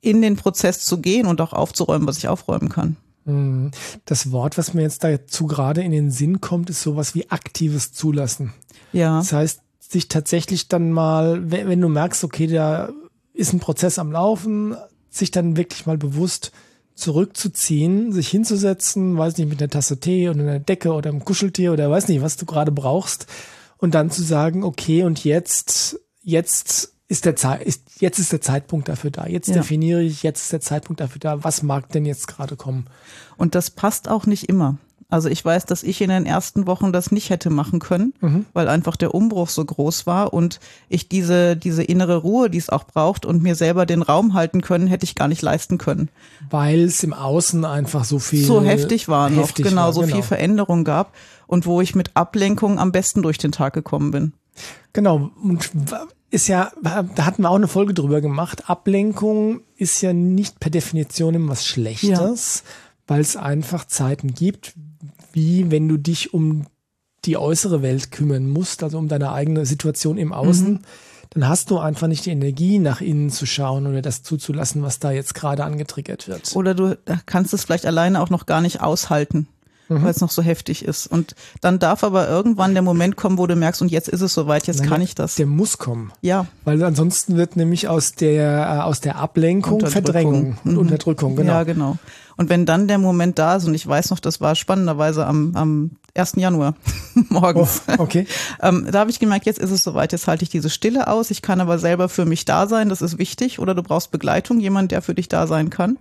in 0.00 0.20
den 0.20 0.36
Prozess 0.36 0.84
zu 0.84 1.00
gehen 1.00 1.26
und 1.26 1.40
auch 1.40 1.52
aufzuräumen, 1.52 2.08
was 2.08 2.18
ich 2.18 2.28
aufräumen 2.28 2.68
kann. 2.68 2.96
Das 4.04 4.32
Wort, 4.32 4.58
was 4.58 4.74
mir 4.74 4.82
jetzt 4.82 5.04
dazu 5.04 5.46
gerade 5.46 5.82
in 5.82 5.92
den 5.92 6.10
Sinn 6.10 6.40
kommt, 6.40 6.70
ist 6.70 6.82
sowas 6.82 7.14
wie 7.14 7.30
aktives 7.30 7.92
Zulassen. 7.92 8.54
Ja. 8.92 9.18
Das 9.18 9.32
heißt, 9.32 9.60
sich 9.80 10.08
tatsächlich 10.08 10.68
dann 10.68 10.92
mal, 10.92 11.50
wenn, 11.50 11.80
du 11.80 11.88
merkst, 11.88 12.24
okay, 12.24 12.46
da 12.46 12.90
ist 13.32 13.52
ein 13.52 13.60
Prozess 13.60 13.98
am 13.98 14.12
Laufen, 14.12 14.76
sich 15.10 15.30
dann 15.30 15.56
wirklich 15.56 15.86
mal 15.86 15.98
bewusst 15.98 16.52
zurückzuziehen, 16.94 18.12
sich 18.12 18.28
hinzusetzen, 18.28 19.16
weiß 19.16 19.38
nicht, 19.38 19.48
mit 19.48 19.62
einer 19.62 19.70
Tasse 19.70 20.00
Tee 20.00 20.28
oder 20.28 20.40
einer 20.40 20.58
Decke 20.58 20.92
oder 20.92 21.10
einem 21.10 21.24
Kuscheltier 21.24 21.72
oder 21.72 21.90
weiß 21.90 22.08
nicht, 22.08 22.22
was 22.22 22.36
du 22.36 22.44
gerade 22.44 22.72
brauchst 22.72 23.26
und 23.78 23.94
dann 23.94 24.10
zu 24.10 24.22
sagen, 24.22 24.64
okay, 24.64 25.04
und 25.04 25.24
jetzt, 25.24 26.00
jetzt 26.22 26.97
ist 27.08 27.24
der 27.24 27.36
Zeit, 27.36 27.62
ist, 27.62 28.00
jetzt 28.00 28.18
ist 28.18 28.32
der 28.32 28.40
Zeitpunkt 28.40 28.88
dafür 28.88 29.10
da. 29.10 29.26
Jetzt 29.26 29.48
Ja. 29.48 29.54
definiere 29.54 30.02
ich, 30.02 30.22
jetzt 30.22 30.42
ist 30.42 30.52
der 30.52 30.60
Zeitpunkt 30.60 31.00
dafür 31.00 31.20
da. 31.20 31.42
Was 31.44 31.62
mag 31.62 31.88
denn 31.90 32.04
jetzt 32.04 32.28
gerade 32.28 32.54
kommen? 32.56 32.86
Und 33.36 33.54
das 33.54 33.70
passt 33.70 34.08
auch 34.08 34.26
nicht 34.26 34.48
immer. 34.48 34.76
Also 35.10 35.30
ich 35.30 35.42
weiß, 35.42 35.64
dass 35.64 35.84
ich 35.84 36.02
in 36.02 36.10
den 36.10 36.26
ersten 36.26 36.66
Wochen 36.66 36.92
das 36.92 37.10
nicht 37.10 37.30
hätte 37.30 37.48
machen 37.48 37.78
können, 37.78 38.12
weil 38.52 38.68
einfach 38.68 38.94
der 38.94 39.14
Umbruch 39.14 39.48
so 39.48 39.64
groß 39.64 40.06
war 40.06 40.34
und 40.34 40.60
ich 40.90 41.08
diese, 41.08 41.56
diese 41.56 41.82
innere 41.82 42.18
Ruhe, 42.18 42.50
die 42.50 42.58
es 42.58 42.68
auch 42.68 42.84
braucht 42.84 43.24
und 43.24 43.42
mir 43.42 43.54
selber 43.54 43.86
den 43.86 44.02
Raum 44.02 44.34
halten 44.34 44.60
können, 44.60 44.86
hätte 44.86 45.04
ich 45.04 45.14
gar 45.14 45.28
nicht 45.28 45.40
leisten 45.40 45.78
können. 45.78 46.10
Weil 46.50 46.80
es 46.80 47.02
im 47.02 47.14
Außen 47.14 47.64
einfach 47.64 48.04
so 48.04 48.18
viel 48.18 48.44
So 48.44 48.60
heftig 48.60 49.08
war 49.08 49.30
noch, 49.30 49.44
heftig 49.44 49.64
genau, 49.68 49.84
war, 49.84 49.92
so 49.94 50.02
viel 50.02 50.22
Veränderung 50.22 50.84
gab 50.84 51.14
und 51.46 51.64
wo 51.64 51.80
ich 51.80 51.94
mit 51.94 52.10
Ablenkung 52.14 52.78
am 52.78 52.92
besten 52.92 53.22
durch 53.22 53.38
den 53.38 53.50
Tag 53.52 53.72
gekommen 53.72 54.10
bin. 54.10 54.34
Genau, 54.92 55.30
und 55.42 55.70
ist 56.30 56.48
ja, 56.48 56.70
da 56.82 57.24
hatten 57.24 57.42
wir 57.42 57.50
auch 57.50 57.56
eine 57.56 57.68
Folge 57.68 57.94
drüber 57.94 58.20
gemacht. 58.20 58.68
Ablenkung 58.68 59.60
ist 59.76 60.00
ja 60.02 60.12
nicht 60.12 60.60
per 60.60 60.70
Definition 60.70 61.34
immer 61.34 61.52
was 61.52 61.66
Schlechtes, 61.66 62.64
weil 63.06 63.20
es 63.20 63.36
einfach 63.36 63.86
Zeiten 63.86 64.34
gibt, 64.34 64.74
wie 65.32 65.70
wenn 65.70 65.88
du 65.88 65.96
dich 65.96 66.34
um 66.34 66.66
die 67.24 67.36
äußere 67.36 67.82
Welt 67.82 68.10
kümmern 68.10 68.48
musst, 68.48 68.82
also 68.82 68.98
um 68.98 69.08
deine 69.08 69.32
eigene 69.32 69.64
Situation 69.66 70.18
im 70.18 70.32
Außen, 70.32 70.72
Mhm. 70.74 70.80
dann 71.30 71.48
hast 71.48 71.70
du 71.70 71.78
einfach 71.78 72.06
nicht 72.06 72.24
die 72.26 72.30
Energie, 72.30 72.78
nach 72.78 73.00
innen 73.00 73.30
zu 73.30 73.44
schauen 73.46 73.86
oder 73.86 74.02
das 74.02 74.22
zuzulassen, 74.22 74.82
was 74.82 74.98
da 74.98 75.10
jetzt 75.10 75.34
gerade 75.34 75.64
angetriggert 75.64 76.28
wird. 76.28 76.54
Oder 76.56 76.74
du 76.74 76.96
kannst 77.26 77.52
es 77.54 77.64
vielleicht 77.64 77.86
alleine 77.86 78.20
auch 78.22 78.30
noch 78.30 78.46
gar 78.46 78.60
nicht 78.60 78.80
aushalten, 78.80 79.48
Mhm. 79.88 80.02
weil 80.02 80.10
es 80.10 80.20
noch 80.20 80.30
so 80.30 80.42
heftig 80.42 80.84
ist. 80.84 81.06
Und 81.06 81.34
dann 81.60 81.78
darf 81.78 82.04
aber 82.04 82.28
irgendwann 82.28 82.74
der 82.74 82.82
Moment 82.82 83.16
kommen, 83.16 83.38
wo 83.38 83.46
du 83.46 83.56
merkst, 83.56 83.80
und 83.82 83.90
jetzt 83.90 84.08
ist 84.08 84.20
es 84.20 84.34
soweit, 84.34 84.66
jetzt 84.66 84.80
Nein, 84.80 84.88
kann 84.88 85.00
ich 85.00 85.14
das. 85.14 85.36
Der 85.36 85.46
muss 85.46 85.78
kommen. 85.78 86.12
Ja, 86.20 86.46
Weil 86.64 86.82
ansonsten 86.82 87.36
wird 87.36 87.56
nämlich 87.56 87.88
aus 87.88 88.12
der, 88.12 88.78
äh, 88.78 88.82
aus 88.82 89.00
der 89.00 89.16
Ablenkung. 89.16 89.80
Verdrängung 89.86 90.58
und 90.64 90.72
Mhm. 90.72 90.78
Unterdrückung, 90.78 91.36
genau. 91.36 91.52
ja, 91.52 91.62
genau. 91.64 91.96
Und 92.38 92.48
wenn 92.48 92.64
dann 92.64 92.88
der 92.88 92.98
Moment 92.98 93.38
da 93.38 93.56
ist, 93.56 93.66
und 93.66 93.74
ich 93.74 93.86
weiß 93.86 94.10
noch, 94.10 94.20
das 94.20 94.40
war 94.40 94.54
spannenderweise 94.54 95.26
am, 95.26 95.54
am 95.54 95.90
1. 96.14 96.34
Januar 96.36 96.74
morgens. 97.28 97.82
Oh, 97.88 98.02
okay. 98.02 98.26
Ähm, 98.60 98.88
da 98.90 99.00
habe 99.00 99.10
ich 99.10 99.20
gemerkt, 99.20 99.46
jetzt 99.46 99.60
ist 99.60 99.70
es 99.70 99.84
soweit, 99.84 100.10
jetzt 100.10 100.26
halte 100.26 100.42
ich 100.42 100.48
diese 100.48 100.68
Stille 100.68 101.06
aus. 101.06 101.30
Ich 101.30 101.42
kann 101.42 101.60
aber 101.60 101.78
selber 101.78 102.08
für 102.08 102.24
mich 102.24 102.44
da 102.44 102.66
sein, 102.66 102.88
das 102.88 103.02
ist 103.02 103.18
wichtig. 103.18 103.60
Oder 103.60 103.74
du 103.74 103.84
brauchst 103.84 104.10
Begleitung, 104.10 104.58
jemand, 104.58 104.90
der 104.90 105.00
für 105.00 105.14
dich 105.14 105.28
da 105.28 105.46
sein 105.46 105.70
kann. 105.70 105.96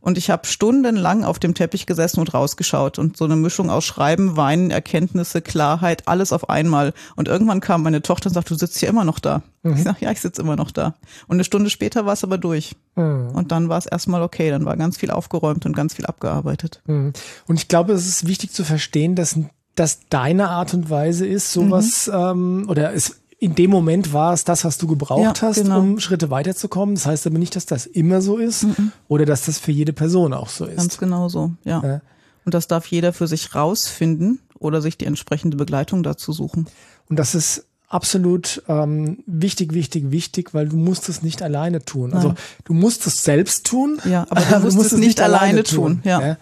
Und 0.00 0.18
ich 0.18 0.28
habe 0.28 0.46
stundenlang 0.46 1.24
auf 1.24 1.38
dem 1.38 1.54
Teppich 1.54 1.86
gesessen 1.86 2.20
und 2.20 2.34
rausgeschaut 2.34 2.98
und 2.98 3.16
so 3.16 3.24
eine 3.24 3.36
Mischung 3.36 3.70
aus 3.70 3.84
Schreiben, 3.86 4.36
Weinen, 4.36 4.70
Erkenntnisse, 4.70 5.40
Klarheit, 5.40 6.06
alles 6.06 6.32
auf 6.32 6.50
einmal. 6.50 6.92
Und 7.16 7.28
irgendwann 7.28 7.60
kam 7.60 7.82
meine 7.82 8.02
Tochter 8.02 8.28
und 8.28 8.34
sagte, 8.34 8.52
du 8.54 8.58
sitzt 8.58 8.78
hier 8.78 8.90
immer 8.90 9.04
noch 9.04 9.18
da. 9.18 9.42
Ich 9.62 9.82
sag, 9.82 10.02
ja, 10.02 10.10
ich 10.10 10.20
sitze 10.20 10.42
immer 10.42 10.56
noch 10.56 10.70
da. 10.70 10.94
Und 11.26 11.36
eine 11.36 11.44
Stunde 11.44 11.70
später 11.70 12.04
war 12.04 12.12
es 12.12 12.22
aber 12.22 12.36
durch. 12.36 12.76
Und 12.96 13.46
dann 13.50 13.68
war 13.68 13.78
es 13.78 13.86
erstmal 13.86 14.22
okay, 14.22 14.50
dann 14.50 14.64
war 14.64 14.76
ganz 14.76 14.96
viel 14.98 15.10
aufgeräumt 15.10 15.66
und 15.66 15.74
ganz 15.74 15.94
viel 15.94 16.06
abgearbeitet. 16.06 16.80
Mhm. 16.86 17.12
Und 17.46 17.56
ich 17.56 17.68
glaube, 17.68 17.92
es 17.92 18.06
ist 18.06 18.26
wichtig 18.26 18.52
zu 18.52 18.64
verstehen, 18.64 19.14
dass, 19.16 19.38
dass 19.74 20.00
deine 20.10 20.48
Art 20.50 20.74
und 20.74 20.90
Weise 20.90 21.26
ist, 21.26 21.52
sowas, 21.52 22.10
ähm, 22.12 22.66
oder 22.68 22.94
es 22.94 23.20
in 23.40 23.54
dem 23.54 23.70
Moment 23.70 24.12
war 24.14 24.32
es 24.32 24.44
das, 24.44 24.64
was 24.64 24.78
du 24.78 24.86
gebraucht 24.86 25.42
Ja, 25.42 25.48
hast, 25.48 25.56
genau. 25.62 25.78
um 25.80 26.00
Schritte 26.00 26.30
weiterzukommen. 26.30 26.94
Das 26.94 27.04
heißt 27.04 27.26
aber 27.26 27.38
nicht, 27.38 27.56
dass 27.56 27.66
das 27.66 27.84
immer 27.84 28.22
so 28.22 28.38
ist 28.38 28.66
oder 29.08 29.26
dass 29.26 29.44
das 29.44 29.58
für 29.58 29.72
jede 29.72 29.92
Person 29.92 30.32
auch 30.32 30.48
so 30.48 30.64
Ganz 30.66 30.84
ist. 30.94 30.98
genau 30.98 31.28
so, 31.28 31.52
ja. 31.64 31.82
Ja. 31.84 32.00
Und 32.46 32.54
das 32.54 32.68
darf 32.68 32.86
jeder 32.86 33.12
für 33.12 33.26
sich 33.26 33.54
rausfinden 33.54 34.38
oder 34.58 34.80
sich 34.80 34.96
die 34.96 35.04
entsprechende 35.06 35.56
Begleitung 35.56 36.02
dazu 36.02 36.32
suchen. 36.32 36.68
Und 37.10 37.18
das 37.18 37.34
ist 37.34 37.66
absolut 37.94 38.62
ähm, 38.68 39.22
wichtig, 39.26 39.72
wichtig, 39.72 40.10
wichtig, 40.10 40.52
weil 40.52 40.68
du 40.68 40.76
musst 40.76 41.08
es 41.08 41.22
nicht 41.22 41.42
alleine 41.42 41.84
tun. 41.84 42.12
Also 42.12 42.34
du 42.64 42.74
musst 42.74 43.06
es 43.06 43.22
selbst 43.22 43.66
tun, 43.66 44.00
Ja, 44.04 44.26
aber 44.30 44.40
du 44.40 44.76
musst 44.76 44.92
es 44.92 44.98
nicht 44.98 45.20
alleine 45.20 45.62
tun, 45.62 46.00
ja. 46.04 46.36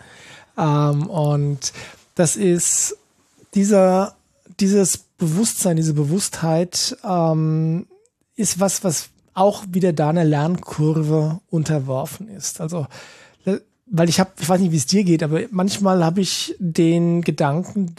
Ähm, 0.57 1.07
und 1.07 1.73
das 2.15 2.37
ist 2.37 2.97
dieser, 3.55 4.17
dieses 4.61 4.99
Bewusstsein, 4.99 5.77
diese 5.77 5.95
Bewusstheit 5.95 6.97
ähm, 7.05 7.87
ist 8.37 8.59
was, 8.59 8.83
was 8.83 9.09
auch 9.35 9.65
wieder 9.71 9.93
da 9.93 10.11
einer 10.11 10.25
Lernkurve 10.25 11.41
unterworfen 11.51 12.29
ist. 12.29 12.61
Also 12.61 12.87
weil 13.95 14.09
ich 14.09 14.19
habe, 14.19 14.31
ich 14.41 14.49
weiß 14.49 14.61
nicht, 14.61 14.73
wie 14.73 14.77
es 14.79 14.87
dir 14.87 15.05
geht, 15.05 15.23
aber 15.23 15.43
manchmal 15.51 16.03
habe 16.03 16.23
ich 16.23 16.57
den 16.59 17.21
Gedanken, 17.21 17.95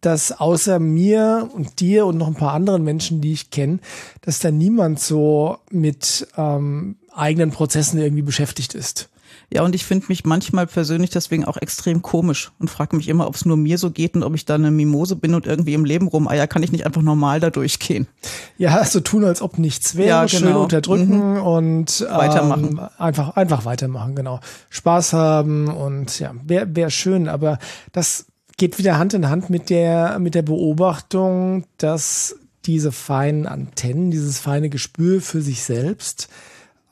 dass 0.00 0.32
außer 0.32 0.78
mir 0.78 1.48
und 1.52 1.80
dir 1.80 2.06
und 2.06 2.18
noch 2.18 2.28
ein 2.28 2.34
paar 2.34 2.52
anderen 2.52 2.84
Menschen, 2.84 3.20
die 3.20 3.32
ich 3.32 3.50
kenne, 3.50 3.80
dass 4.20 4.38
da 4.38 4.50
niemand 4.50 5.00
so 5.00 5.58
mit 5.70 6.28
ähm, 6.36 6.96
eigenen 7.12 7.50
Prozessen 7.50 7.98
irgendwie 7.98 8.22
beschäftigt 8.22 8.74
ist. 8.74 9.08
Ja, 9.50 9.62
und 9.62 9.74
ich 9.74 9.84
finde 9.84 10.06
mich 10.08 10.24
manchmal 10.24 10.66
persönlich 10.66 11.08
deswegen 11.08 11.46
auch 11.46 11.56
extrem 11.56 12.02
komisch 12.02 12.52
und 12.58 12.68
frage 12.68 12.96
mich 12.96 13.08
immer, 13.08 13.26
ob 13.26 13.34
es 13.34 13.46
nur 13.46 13.56
mir 13.56 13.78
so 13.78 13.90
geht 13.90 14.14
und 14.14 14.22
ob 14.22 14.34
ich 14.34 14.44
da 14.44 14.56
eine 14.56 14.70
Mimose 14.70 15.16
bin 15.16 15.34
und 15.34 15.46
irgendwie 15.46 15.72
im 15.72 15.86
Leben 15.86 16.06
rumeier, 16.06 16.46
kann 16.46 16.62
ich 16.62 16.70
nicht 16.70 16.84
einfach 16.84 17.00
normal 17.00 17.40
da 17.40 17.48
durchgehen. 17.48 18.06
Ja, 18.58 18.84
so 18.84 19.00
tun, 19.00 19.24
als 19.24 19.40
ob 19.40 19.58
nichts 19.58 19.96
wäre, 19.96 20.08
Ja, 20.08 20.28
schön 20.28 20.48
genau. 20.48 20.64
unterdrücken 20.64 21.38
und 21.38 22.06
ähm, 22.06 22.16
Weitermachen. 22.16 22.80
Einfach, 22.98 23.36
einfach 23.36 23.64
weitermachen, 23.64 24.14
genau. 24.14 24.40
Spaß 24.68 25.14
haben 25.14 25.68
und 25.68 26.18
ja, 26.18 26.34
wäre 26.44 26.76
wär 26.76 26.90
schön, 26.90 27.26
aber 27.26 27.58
das 27.92 28.26
geht 28.58 28.78
wieder 28.78 28.98
Hand 28.98 29.14
in 29.14 29.30
Hand 29.30 29.48
mit 29.48 29.70
der, 29.70 30.18
mit 30.18 30.34
der 30.34 30.42
Beobachtung, 30.42 31.64
dass 31.78 32.36
diese 32.66 32.92
feinen 32.92 33.46
Antennen, 33.46 34.10
dieses 34.10 34.38
feine 34.38 34.68
Gespür 34.68 35.22
für 35.22 35.40
sich 35.40 35.62
selbst 35.62 36.28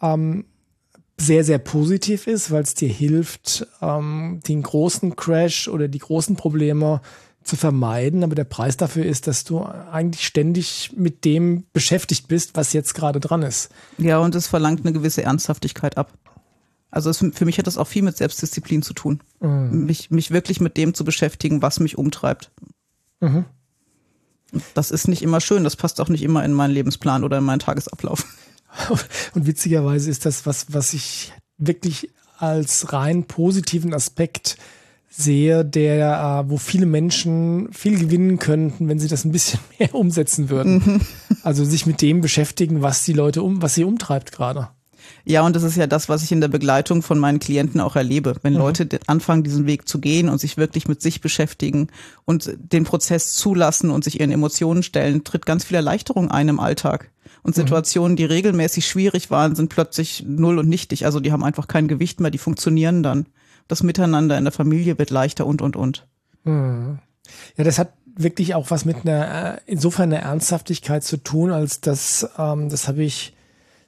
ähm, 0.00 0.46
sehr, 1.18 1.44
sehr 1.44 1.58
positiv 1.58 2.26
ist, 2.26 2.50
weil 2.50 2.62
es 2.62 2.74
dir 2.74 2.88
hilft, 2.88 3.66
ähm, 3.83 4.40
den 4.46 4.62
großen 4.62 5.16
Crash 5.16 5.68
oder 5.68 5.88
die 5.88 5.98
großen 5.98 6.37
Probleme 6.37 7.00
zu 7.42 7.57
vermeiden. 7.57 8.22
Aber 8.22 8.35
der 8.35 8.44
Preis 8.44 8.76
dafür 8.76 9.05
ist, 9.05 9.26
dass 9.26 9.44
du 9.44 9.62
eigentlich 9.62 10.26
ständig 10.26 10.92
mit 10.96 11.24
dem 11.24 11.64
beschäftigt 11.72 12.29
bist, 12.29 12.52
was 12.55 12.72
jetzt 12.72 12.94
gerade 12.94 13.20
dran 13.20 13.42
ist. 13.42 13.70
Ja, 13.98 14.18
und 14.18 14.35
es 14.35 14.46
verlangt 14.46 14.81
eine 14.85 14.92
gewisse 14.92 15.22
Ernsthaftigkeit 15.22 15.96
ab. 15.96 16.12
Also 16.90 17.11
es, 17.11 17.18
für 17.18 17.44
mich 17.44 17.59
hat 17.59 17.66
das 17.66 17.79
auch 17.79 17.87
viel 17.88 18.03
mit 18.03 18.16
Selbstdisziplin 18.16 18.83
zu 18.83 18.94
tun. 18.94 19.20
Mich, 19.87 20.11
mich 20.11 20.31
wirklich 20.31 20.61
mit 20.61 20.77
dem 20.77 20.94
zu 20.94 21.05
beschäftigen, 21.05 21.62
was 21.62 21.81
mich 21.81 21.99
umtreibt. 21.99 22.51
Und 24.53 24.62
Das 24.75 24.90
ist 24.90 25.09
nicht 25.09 25.22
immer 25.22 25.40
schön, 25.40 25.64
das 25.64 25.77
passt 25.77 26.01
auch 26.01 26.09
nicht 26.09 26.22
immer 26.22 26.44
in 26.44 26.53
meinen 26.53 26.72
Lebensplan 26.72 27.25
oder 27.25 27.38
in 27.38 27.44
meinen 27.44 27.59
Tagesablauf. 27.59 28.25
Und 29.35 29.46
witzigerweise 29.46 30.11
ist 30.11 30.27
das 30.27 30.46
was, 30.46 30.66
was 30.72 30.92
ich 30.92 31.33
wirklich 31.59 32.11
als 32.38 32.92
rein 32.92 33.25
positiven 33.25 33.94
Aspekt 33.94 34.59
sehe, 35.09 35.64
der, 35.64 36.44
äh, 36.46 36.51
wo 36.51 36.59
viele 36.59 36.87
Menschen 36.87 37.72
viel 37.72 37.99
gewinnen 37.99 38.38
könnten, 38.38 38.88
wenn 38.88 38.99
sie 38.99 39.09
das 39.09 39.25
ein 39.25 39.33
bisschen 39.33 39.61
mehr 39.79 39.94
umsetzen 39.94 40.51
würden. 40.51 41.01
Also 41.42 41.64
sich 41.64 41.87
mit 41.87 42.03
dem 42.03 42.20
beschäftigen, 42.20 42.83
was 42.83 43.05
die 43.05 43.14
Leute 43.14 43.42
um, 43.42 43.62
was 43.62 43.75
sie 43.75 43.85
umtreibt 43.85 44.33
gerade. 44.33 44.68
Ja, 45.25 45.42
und 45.42 45.57
das 45.57 45.62
ist 45.62 45.77
ja 45.77 45.87
das, 45.87 46.09
was 46.09 46.23
ich 46.23 46.33
in 46.33 46.40
der 46.40 46.49
Begleitung 46.49 47.03
von 47.03 47.19
meinen 47.19 47.40
Klienten 47.40 47.81
auch 47.81 47.97
erlebe. 47.97 48.37
Wenn 48.42 48.55
Leute 48.55 48.87
de- 48.87 49.01
anfangen, 49.07 49.42
diesen 49.42 49.66
Weg 49.66 49.88
zu 49.88 50.01
gehen 50.01 50.29
und 50.29 50.38
sich 50.38 50.57
wirklich 50.57 50.87
mit 50.88 51.03
sich 51.03 51.21
beschäftigen 51.21 51.88
und 52.25 52.51
den 52.57 52.85
Prozess 52.85 53.35
zulassen 53.35 53.90
und 53.90 54.05
sich 54.05 54.21
ihren 54.21 54.31
Emotionen 54.31 54.83
stellen, 54.83 55.25
tritt 55.25 55.47
ganz 55.47 55.64
viel 55.64 55.77
Erleichterung 55.77 56.31
ein 56.31 56.49
im 56.49 56.61
Alltag. 56.61 57.11
Und 57.42 57.55
Situationen, 57.55 58.16
die 58.16 58.25
regelmäßig 58.25 58.87
schwierig 58.87 59.31
waren, 59.31 59.55
sind 59.55 59.69
plötzlich 59.69 60.25
null 60.27 60.59
und 60.59 60.69
nichtig. 60.69 61.05
Also 61.07 61.21
die 61.21 61.33
haben 61.33 61.45
einfach 61.45 61.69
kein 61.69 61.87
Gewicht 61.88 62.21
mehr, 62.21 62.31
die 62.31 62.38
funktionieren 62.38 63.03
dann. 63.03 63.27
Das 63.69 63.83
Miteinander 63.83 64.38
in 64.38 64.45
der 64.45 64.53
Familie 64.53 64.99
wird 64.99 65.11
leichter 65.11 65.47
und, 65.47 65.62
und, 65.62 65.77
und. 65.77 66.07
Ja, 67.57 67.64
das 67.64 67.79
hat 67.79 67.92
wirklich 68.16 68.55
auch 68.55 68.71
was 68.71 68.85
mit 68.85 68.99
einer, 69.05 69.55
äh, 69.55 69.59
insofern 69.66 70.12
einer 70.12 70.23
Ernsthaftigkeit 70.23 71.05
zu 71.05 71.19
tun, 71.19 71.51
als 71.51 71.81
dass, 71.81 72.29
ähm, 72.38 72.69
das 72.69 72.88
habe 72.88 73.03
ich 73.05 73.35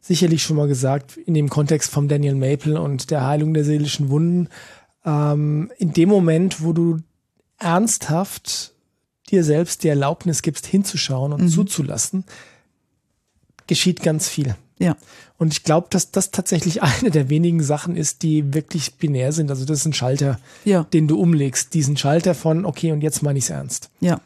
sicherlich 0.00 0.42
schon 0.42 0.56
mal 0.56 0.68
gesagt, 0.68 1.16
in 1.16 1.34
dem 1.34 1.48
Kontext 1.48 1.90
vom 1.90 2.08
Daniel 2.08 2.34
Maple 2.34 2.80
und 2.80 3.10
der 3.10 3.26
Heilung 3.26 3.54
der 3.54 3.64
seelischen 3.64 4.08
Wunden, 4.10 4.48
ähm, 5.04 5.70
in 5.78 5.92
dem 5.92 6.08
Moment, 6.08 6.62
wo 6.62 6.72
du 6.72 6.98
ernsthaft 7.58 8.72
dir 9.30 9.44
selbst 9.44 9.82
die 9.84 9.88
Erlaubnis 9.88 10.42
gibst, 10.42 10.66
hinzuschauen 10.66 11.32
und 11.32 11.48
zuzulassen, 11.50 12.24
geschieht 13.66 14.02
ganz 14.02 14.28
viel. 14.28 14.54
Ja. 14.78 14.96
Und 15.38 15.52
ich 15.52 15.64
glaube, 15.64 15.88
dass 15.90 16.10
das 16.10 16.30
tatsächlich 16.30 16.82
eine 16.82 17.10
der 17.10 17.28
wenigen 17.28 17.62
Sachen 17.62 17.96
ist, 17.96 18.22
die 18.22 18.54
wirklich 18.54 18.94
binär 18.94 19.32
sind. 19.32 19.50
Also 19.50 19.64
das 19.64 19.80
ist 19.80 19.86
ein 19.86 19.92
Schalter, 19.92 20.40
Ja. 20.64 20.84
den 20.84 21.08
du 21.08 21.18
umlegst. 21.20 21.74
Diesen 21.74 21.96
Schalter 21.96 22.34
von, 22.34 22.64
okay, 22.64 22.92
und 22.92 23.02
jetzt 23.02 23.22
meine 23.22 23.38
ich 23.38 23.44
es 23.44 23.50
ernst. 23.50 23.90
Ja. 24.00 24.20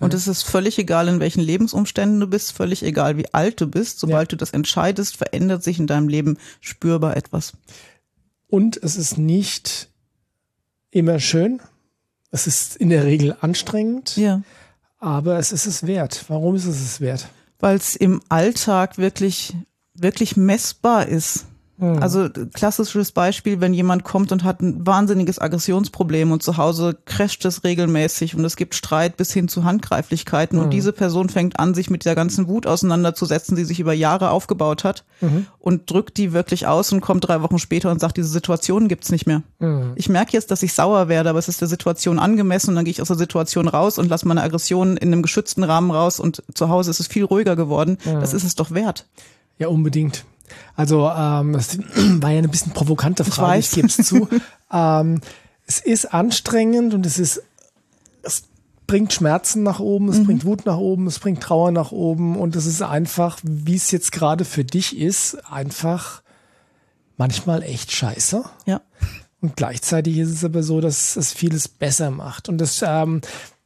Und 0.00 0.12
es 0.12 0.26
ist 0.28 0.42
völlig 0.42 0.78
egal, 0.78 1.08
in 1.08 1.20
welchen 1.20 1.40
Lebensumständen 1.40 2.20
du 2.20 2.26
bist, 2.26 2.52
völlig 2.52 2.82
egal, 2.82 3.16
wie 3.16 3.32
alt 3.32 3.60
du 3.60 3.66
bist. 3.66 4.00
Sobald 4.00 4.32
du 4.32 4.36
das 4.36 4.50
entscheidest, 4.50 5.16
verändert 5.16 5.62
sich 5.62 5.78
in 5.78 5.86
deinem 5.86 6.08
Leben 6.08 6.36
spürbar 6.60 7.16
etwas. 7.16 7.52
Und 8.48 8.76
es 8.82 8.96
ist 8.96 9.16
nicht 9.18 9.88
immer 10.90 11.20
schön. 11.20 11.60
Es 12.30 12.46
ist 12.46 12.76
in 12.76 12.90
der 12.90 13.04
Regel 13.04 13.36
anstrengend, 13.40 14.16
Ja. 14.16 14.42
aber 14.98 15.38
es 15.38 15.52
ist 15.52 15.66
es 15.66 15.86
wert. 15.86 16.24
Warum 16.28 16.56
ist 16.56 16.64
es 16.66 16.80
es 16.80 17.00
wert? 17.00 17.28
Weil 17.60 17.76
es 17.76 17.94
im 17.96 18.20
Alltag 18.28 18.98
wirklich, 18.98 19.54
wirklich 19.94 20.36
messbar 20.36 21.06
ist. 21.06 21.46
Also 21.80 22.28
klassisches 22.52 23.10
Beispiel, 23.10 23.60
wenn 23.60 23.74
jemand 23.74 24.04
kommt 24.04 24.30
und 24.30 24.44
hat 24.44 24.62
ein 24.62 24.86
wahnsinniges 24.86 25.40
Aggressionsproblem 25.40 26.30
und 26.30 26.40
zu 26.40 26.56
Hause 26.56 26.96
crasht 27.04 27.44
es 27.44 27.64
regelmäßig 27.64 28.36
und 28.36 28.44
es 28.44 28.54
gibt 28.54 28.76
Streit 28.76 29.16
bis 29.16 29.32
hin 29.32 29.48
zu 29.48 29.64
Handgreiflichkeiten 29.64 30.58
und 30.58 30.70
diese 30.70 30.92
Person 30.92 31.30
fängt 31.30 31.58
an, 31.58 31.74
sich 31.74 31.90
mit 31.90 32.04
der 32.04 32.14
ganzen 32.14 32.46
Wut 32.46 32.68
auseinanderzusetzen, 32.68 33.56
die 33.56 33.64
sich 33.64 33.80
über 33.80 33.92
Jahre 33.92 34.30
aufgebaut 34.30 34.84
hat 34.84 35.04
und 35.58 35.90
drückt 35.90 36.16
die 36.16 36.32
wirklich 36.32 36.68
aus 36.68 36.92
und 36.92 37.00
kommt 37.00 37.26
drei 37.26 37.42
Wochen 37.42 37.58
später 37.58 37.90
und 37.90 38.00
sagt, 38.00 38.18
diese 38.18 38.28
Situation 38.28 38.86
gibt's 38.86 39.10
nicht 39.10 39.26
mehr. 39.26 39.42
Ich 39.96 40.08
merke 40.08 40.32
jetzt, 40.32 40.52
dass 40.52 40.62
ich 40.62 40.74
sauer 40.74 41.08
werde, 41.08 41.30
aber 41.30 41.40
es 41.40 41.48
ist 41.48 41.60
der 41.60 41.68
Situation 41.68 42.20
angemessen 42.20 42.70
und 42.70 42.76
dann 42.76 42.84
gehe 42.84 42.92
ich 42.92 43.02
aus 43.02 43.08
der 43.08 43.18
Situation 43.18 43.66
raus 43.66 43.98
und 43.98 44.08
lasse 44.08 44.28
meine 44.28 44.42
Aggression 44.42 44.96
in 44.96 45.12
einem 45.12 45.22
geschützten 45.22 45.64
Rahmen 45.64 45.90
raus 45.90 46.20
und 46.20 46.42
zu 46.54 46.68
Hause 46.68 46.92
ist 46.92 47.00
es 47.00 47.08
viel 47.08 47.24
ruhiger 47.24 47.56
geworden. 47.56 47.98
Das 48.04 48.32
ist 48.32 48.44
es 48.44 48.54
doch 48.54 48.70
wert. 48.70 49.06
Ja, 49.58 49.68
unbedingt. 49.68 50.24
Also 50.76 51.08
ähm, 51.08 51.52
das 51.52 51.78
war 51.96 52.30
ja 52.30 52.38
eine 52.38 52.48
bisschen 52.48 52.72
provokante 52.72 53.24
Frage, 53.24 53.60
ich, 53.60 53.66
weiß. 53.66 53.74
gebe 53.74 53.86
es 53.88 53.96
zu. 53.96 54.28
ähm, 54.72 55.20
es 55.66 55.80
ist 55.80 56.12
anstrengend 56.12 56.94
und 56.94 57.06
es 57.06 57.18
ist, 57.18 57.42
es 58.22 58.44
bringt 58.86 59.12
Schmerzen 59.12 59.62
nach 59.62 59.80
oben, 59.80 60.08
es 60.08 60.22
bringt 60.24 60.44
Wut 60.44 60.66
nach 60.66 60.76
oben, 60.76 61.06
es 61.06 61.18
bringt 61.18 61.42
Trauer 61.42 61.70
nach 61.70 61.90
oben 61.90 62.36
und 62.36 62.54
es 62.54 62.66
ist 62.66 62.82
einfach, 62.82 63.38
wie 63.42 63.76
es 63.76 63.90
jetzt 63.90 64.12
gerade 64.12 64.44
für 64.44 64.64
dich 64.64 64.98
ist, 64.98 65.36
einfach 65.50 66.22
manchmal 67.16 67.62
echt 67.62 67.92
scheiße. 67.92 68.44
Ja. 68.66 68.82
Und 69.40 69.56
gleichzeitig 69.56 70.18
ist 70.18 70.30
es 70.30 70.44
aber 70.44 70.62
so, 70.62 70.80
dass 70.80 71.16
es 71.16 71.32
vieles 71.32 71.68
besser 71.68 72.10
macht. 72.10 72.48
Und 72.48 72.58
das, 72.58 72.82
ähm, 72.86 73.20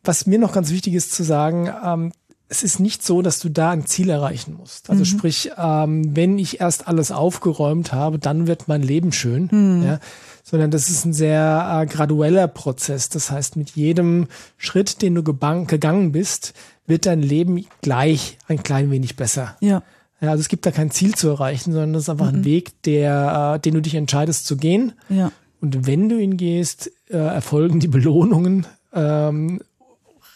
was 0.04 0.26
mir 0.26 0.38
noch 0.38 0.52
ganz 0.52 0.70
wichtig 0.70 0.94
ist 0.94 1.12
zu 1.12 1.24
sagen, 1.24 1.70
ähm, 1.84 2.12
es 2.48 2.62
ist 2.62 2.80
nicht 2.80 3.04
so, 3.04 3.20
dass 3.20 3.38
du 3.38 3.50
da 3.50 3.70
ein 3.70 3.86
Ziel 3.86 4.08
erreichen 4.08 4.54
musst. 4.54 4.88
Also 4.88 5.04
sprich, 5.04 5.50
ähm, 5.58 6.16
wenn 6.16 6.38
ich 6.38 6.60
erst 6.60 6.88
alles 6.88 7.12
aufgeräumt 7.12 7.92
habe, 7.92 8.18
dann 8.18 8.46
wird 8.46 8.68
mein 8.68 8.82
Leben 8.82 9.12
schön. 9.12 9.48
Ja? 9.84 10.00
Sondern 10.44 10.70
das 10.70 10.88
ist 10.88 11.04
ein 11.04 11.12
sehr 11.12 11.82
äh, 11.82 11.86
gradueller 11.86 12.48
Prozess. 12.48 13.10
Das 13.10 13.30
heißt, 13.30 13.56
mit 13.56 13.70
jedem 13.70 14.28
Schritt, 14.56 15.02
den 15.02 15.14
du 15.14 15.22
gegangen 15.22 16.12
bist, 16.12 16.54
wird 16.86 17.04
dein 17.04 17.20
Leben 17.20 17.66
gleich 17.82 18.38
ein 18.48 18.62
klein 18.62 18.90
wenig 18.90 19.16
besser. 19.16 19.56
Ja. 19.60 19.82
Ja, 20.20 20.30
also 20.30 20.40
es 20.40 20.48
gibt 20.48 20.66
da 20.66 20.72
kein 20.72 20.90
Ziel 20.90 21.14
zu 21.14 21.28
erreichen, 21.28 21.72
sondern 21.72 21.92
das 21.92 22.04
ist 22.04 22.08
einfach 22.08 22.28
ein 22.28 22.44
Weg, 22.44 22.82
der, 22.82 23.54
äh, 23.54 23.60
den 23.60 23.74
du 23.74 23.82
dich 23.82 23.94
entscheidest 23.94 24.46
zu 24.46 24.56
gehen. 24.56 24.92
Ja. 25.08 25.30
Und 25.60 25.86
wenn 25.86 26.08
du 26.08 26.18
ihn 26.18 26.36
gehst, 26.36 26.90
äh, 27.08 27.16
erfolgen 27.16 27.78
die 27.78 27.88
Belohnungen 27.88 28.66
ähm, 28.92 29.60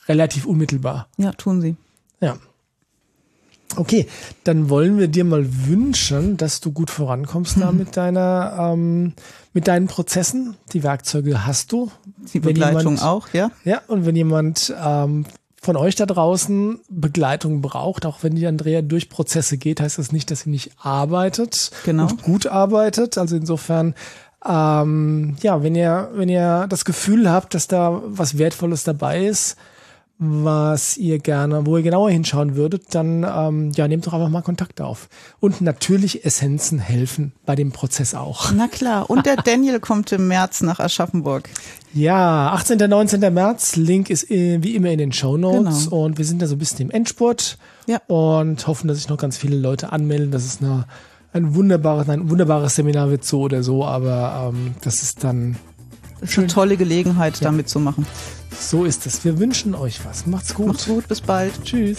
relativ 0.09 0.47
unmittelbar. 0.47 1.09
Ja, 1.17 1.33
tun 1.33 1.61
sie. 1.61 1.77
Ja. 2.23 2.37
Okay, 3.77 4.07
dann 4.45 4.69
wollen 4.69 4.99
wir 4.99 5.09
dir 5.09 5.25
mal 5.25 5.47
wünschen, 5.67 6.37
dass 6.37 6.61
du 6.61 6.73
gut 6.73 6.91
vorankommst 6.91 7.57
da 7.59 7.73
mit 7.73 7.97
deiner, 7.97 8.73
ähm, 8.75 9.15
mit 9.55 9.67
deinen 9.67 9.87
Prozessen. 9.87 10.57
Die 10.75 10.83
Werkzeuge 10.83 11.47
hast 11.47 11.73
du. 11.73 11.91
Die 12.35 12.41
Begleitung 12.41 12.81
jemand- 12.97 13.03
auch, 13.03 13.29
ja? 13.33 13.51
Ja, 13.65 13.81
und 13.89 14.05
wenn 14.05 14.15
jemand 14.15 14.75
ähm, 14.79 15.25
von 15.63 15.77
euch 15.77 15.95
da 15.95 16.05
draußen 16.05 16.81
Begleitung 16.91 17.63
braucht, 17.63 18.05
auch 18.05 18.19
wenn 18.23 18.35
die 18.35 18.47
Andrea 18.47 18.83
durch 18.83 19.09
Prozesse 19.09 19.57
geht, 19.57 19.81
heißt 19.81 19.97
das 19.97 20.13
nicht, 20.13 20.31
dass 20.31 20.41
sie 20.41 20.51
nicht 20.51 20.73
arbeitet 20.79 21.71
Genau. 21.87 22.09
und 22.09 22.23
gut 22.23 22.47
arbeitet. 22.47 23.17
Also 23.17 23.37
insofern, 23.37 23.95
ähm, 24.47 25.37
ja, 25.41 25.63
wenn 25.63 25.75
ihr, 25.75 26.11
wenn 26.13 26.29
ihr 26.29 26.67
das 26.69 26.85
Gefühl 26.85 27.31
habt, 27.31 27.55
dass 27.55 27.69
da 27.69 28.03
was 28.05 28.37
Wertvolles 28.37 28.85
dabei 28.85 29.25
ist, 29.25 29.57
was 30.25 30.97
ihr 30.99 31.19
gerne, 31.19 31.67
wo 31.67 31.77
ihr 31.77 31.83
genauer 31.83 32.11
hinschauen 32.11 32.55
würdet, 32.55 32.95
dann 32.95 33.25
ähm, 33.29 33.73
ja, 33.75 33.89
nehmt 33.89 34.07
doch 34.07 34.13
einfach 34.13 34.29
mal 34.29 34.43
Kontakt 34.43 34.81
auf. 34.81 35.09
Und 35.41 35.61
natürlich 35.61 36.25
Essenzen 36.25 36.79
helfen 36.79 37.33
bei 37.45 37.57
dem 37.57 37.73
Prozess 37.73 38.15
auch. 38.15 38.53
Na 38.53 38.69
klar. 38.69 39.11
Und 39.11 39.27
der 39.27 39.37
Daniel 39.45 39.81
kommt 39.81 40.13
im 40.13 40.29
März 40.29 40.61
nach 40.63 40.79
Aschaffenburg. 40.79 41.49
Ja, 41.93 42.53
18. 42.53 42.79
19. 42.89 43.21
März. 43.35 43.75
Link 43.75 44.11
ist 44.11 44.31
äh, 44.31 44.63
wie 44.63 44.77
immer 44.77 44.91
in 44.91 44.99
den 44.99 45.13
Show 45.13 45.37
Notes 45.37 45.85
Genau. 45.91 46.05
und 46.05 46.19
wir 46.19 46.25
sind 46.25 46.41
da 46.41 46.47
so 46.47 46.55
ein 46.55 46.59
bisschen 46.59 46.81
im 46.83 46.91
Endspurt 46.93 47.59
Ja. 47.89 48.01
und 48.07 48.65
hoffen, 48.69 48.87
dass 48.87 48.99
sich 48.99 49.09
noch 49.09 49.19
ganz 49.19 49.37
viele 49.37 49.57
Leute 49.57 49.91
anmelden. 49.93 50.31
Das 50.31 50.45
ist 50.45 50.63
eine, 50.63 50.87
ein 51.33 51.57
wunderbares, 51.57 52.09
ein 52.09 52.31
wunderbares 52.31 52.77
Seminar 52.77 53.11
wird 53.11 53.25
so 53.25 53.41
oder 53.41 53.63
so, 53.65 53.85
aber 53.85 54.51
ähm, 54.55 54.75
das 54.83 55.03
ist 55.03 55.25
dann 55.25 55.57
ist 56.23 56.39
eine 56.39 56.47
tolle 56.47 56.77
Gelegenheit, 56.77 57.45
da 57.45 57.51
mitzumachen. 57.51 58.07
so 58.59 58.85
ist 58.85 59.07
es. 59.07 59.25
Wir 59.25 59.39
wünschen 59.39 59.75
euch 59.75 60.05
was. 60.05 60.27
Macht's 60.27 60.55
gut. 60.55 60.69
Macht's 60.69 60.87
gut, 60.87 61.09
bis 61.09 61.21
bald. 61.21 61.53
Tschüss. 61.65 61.99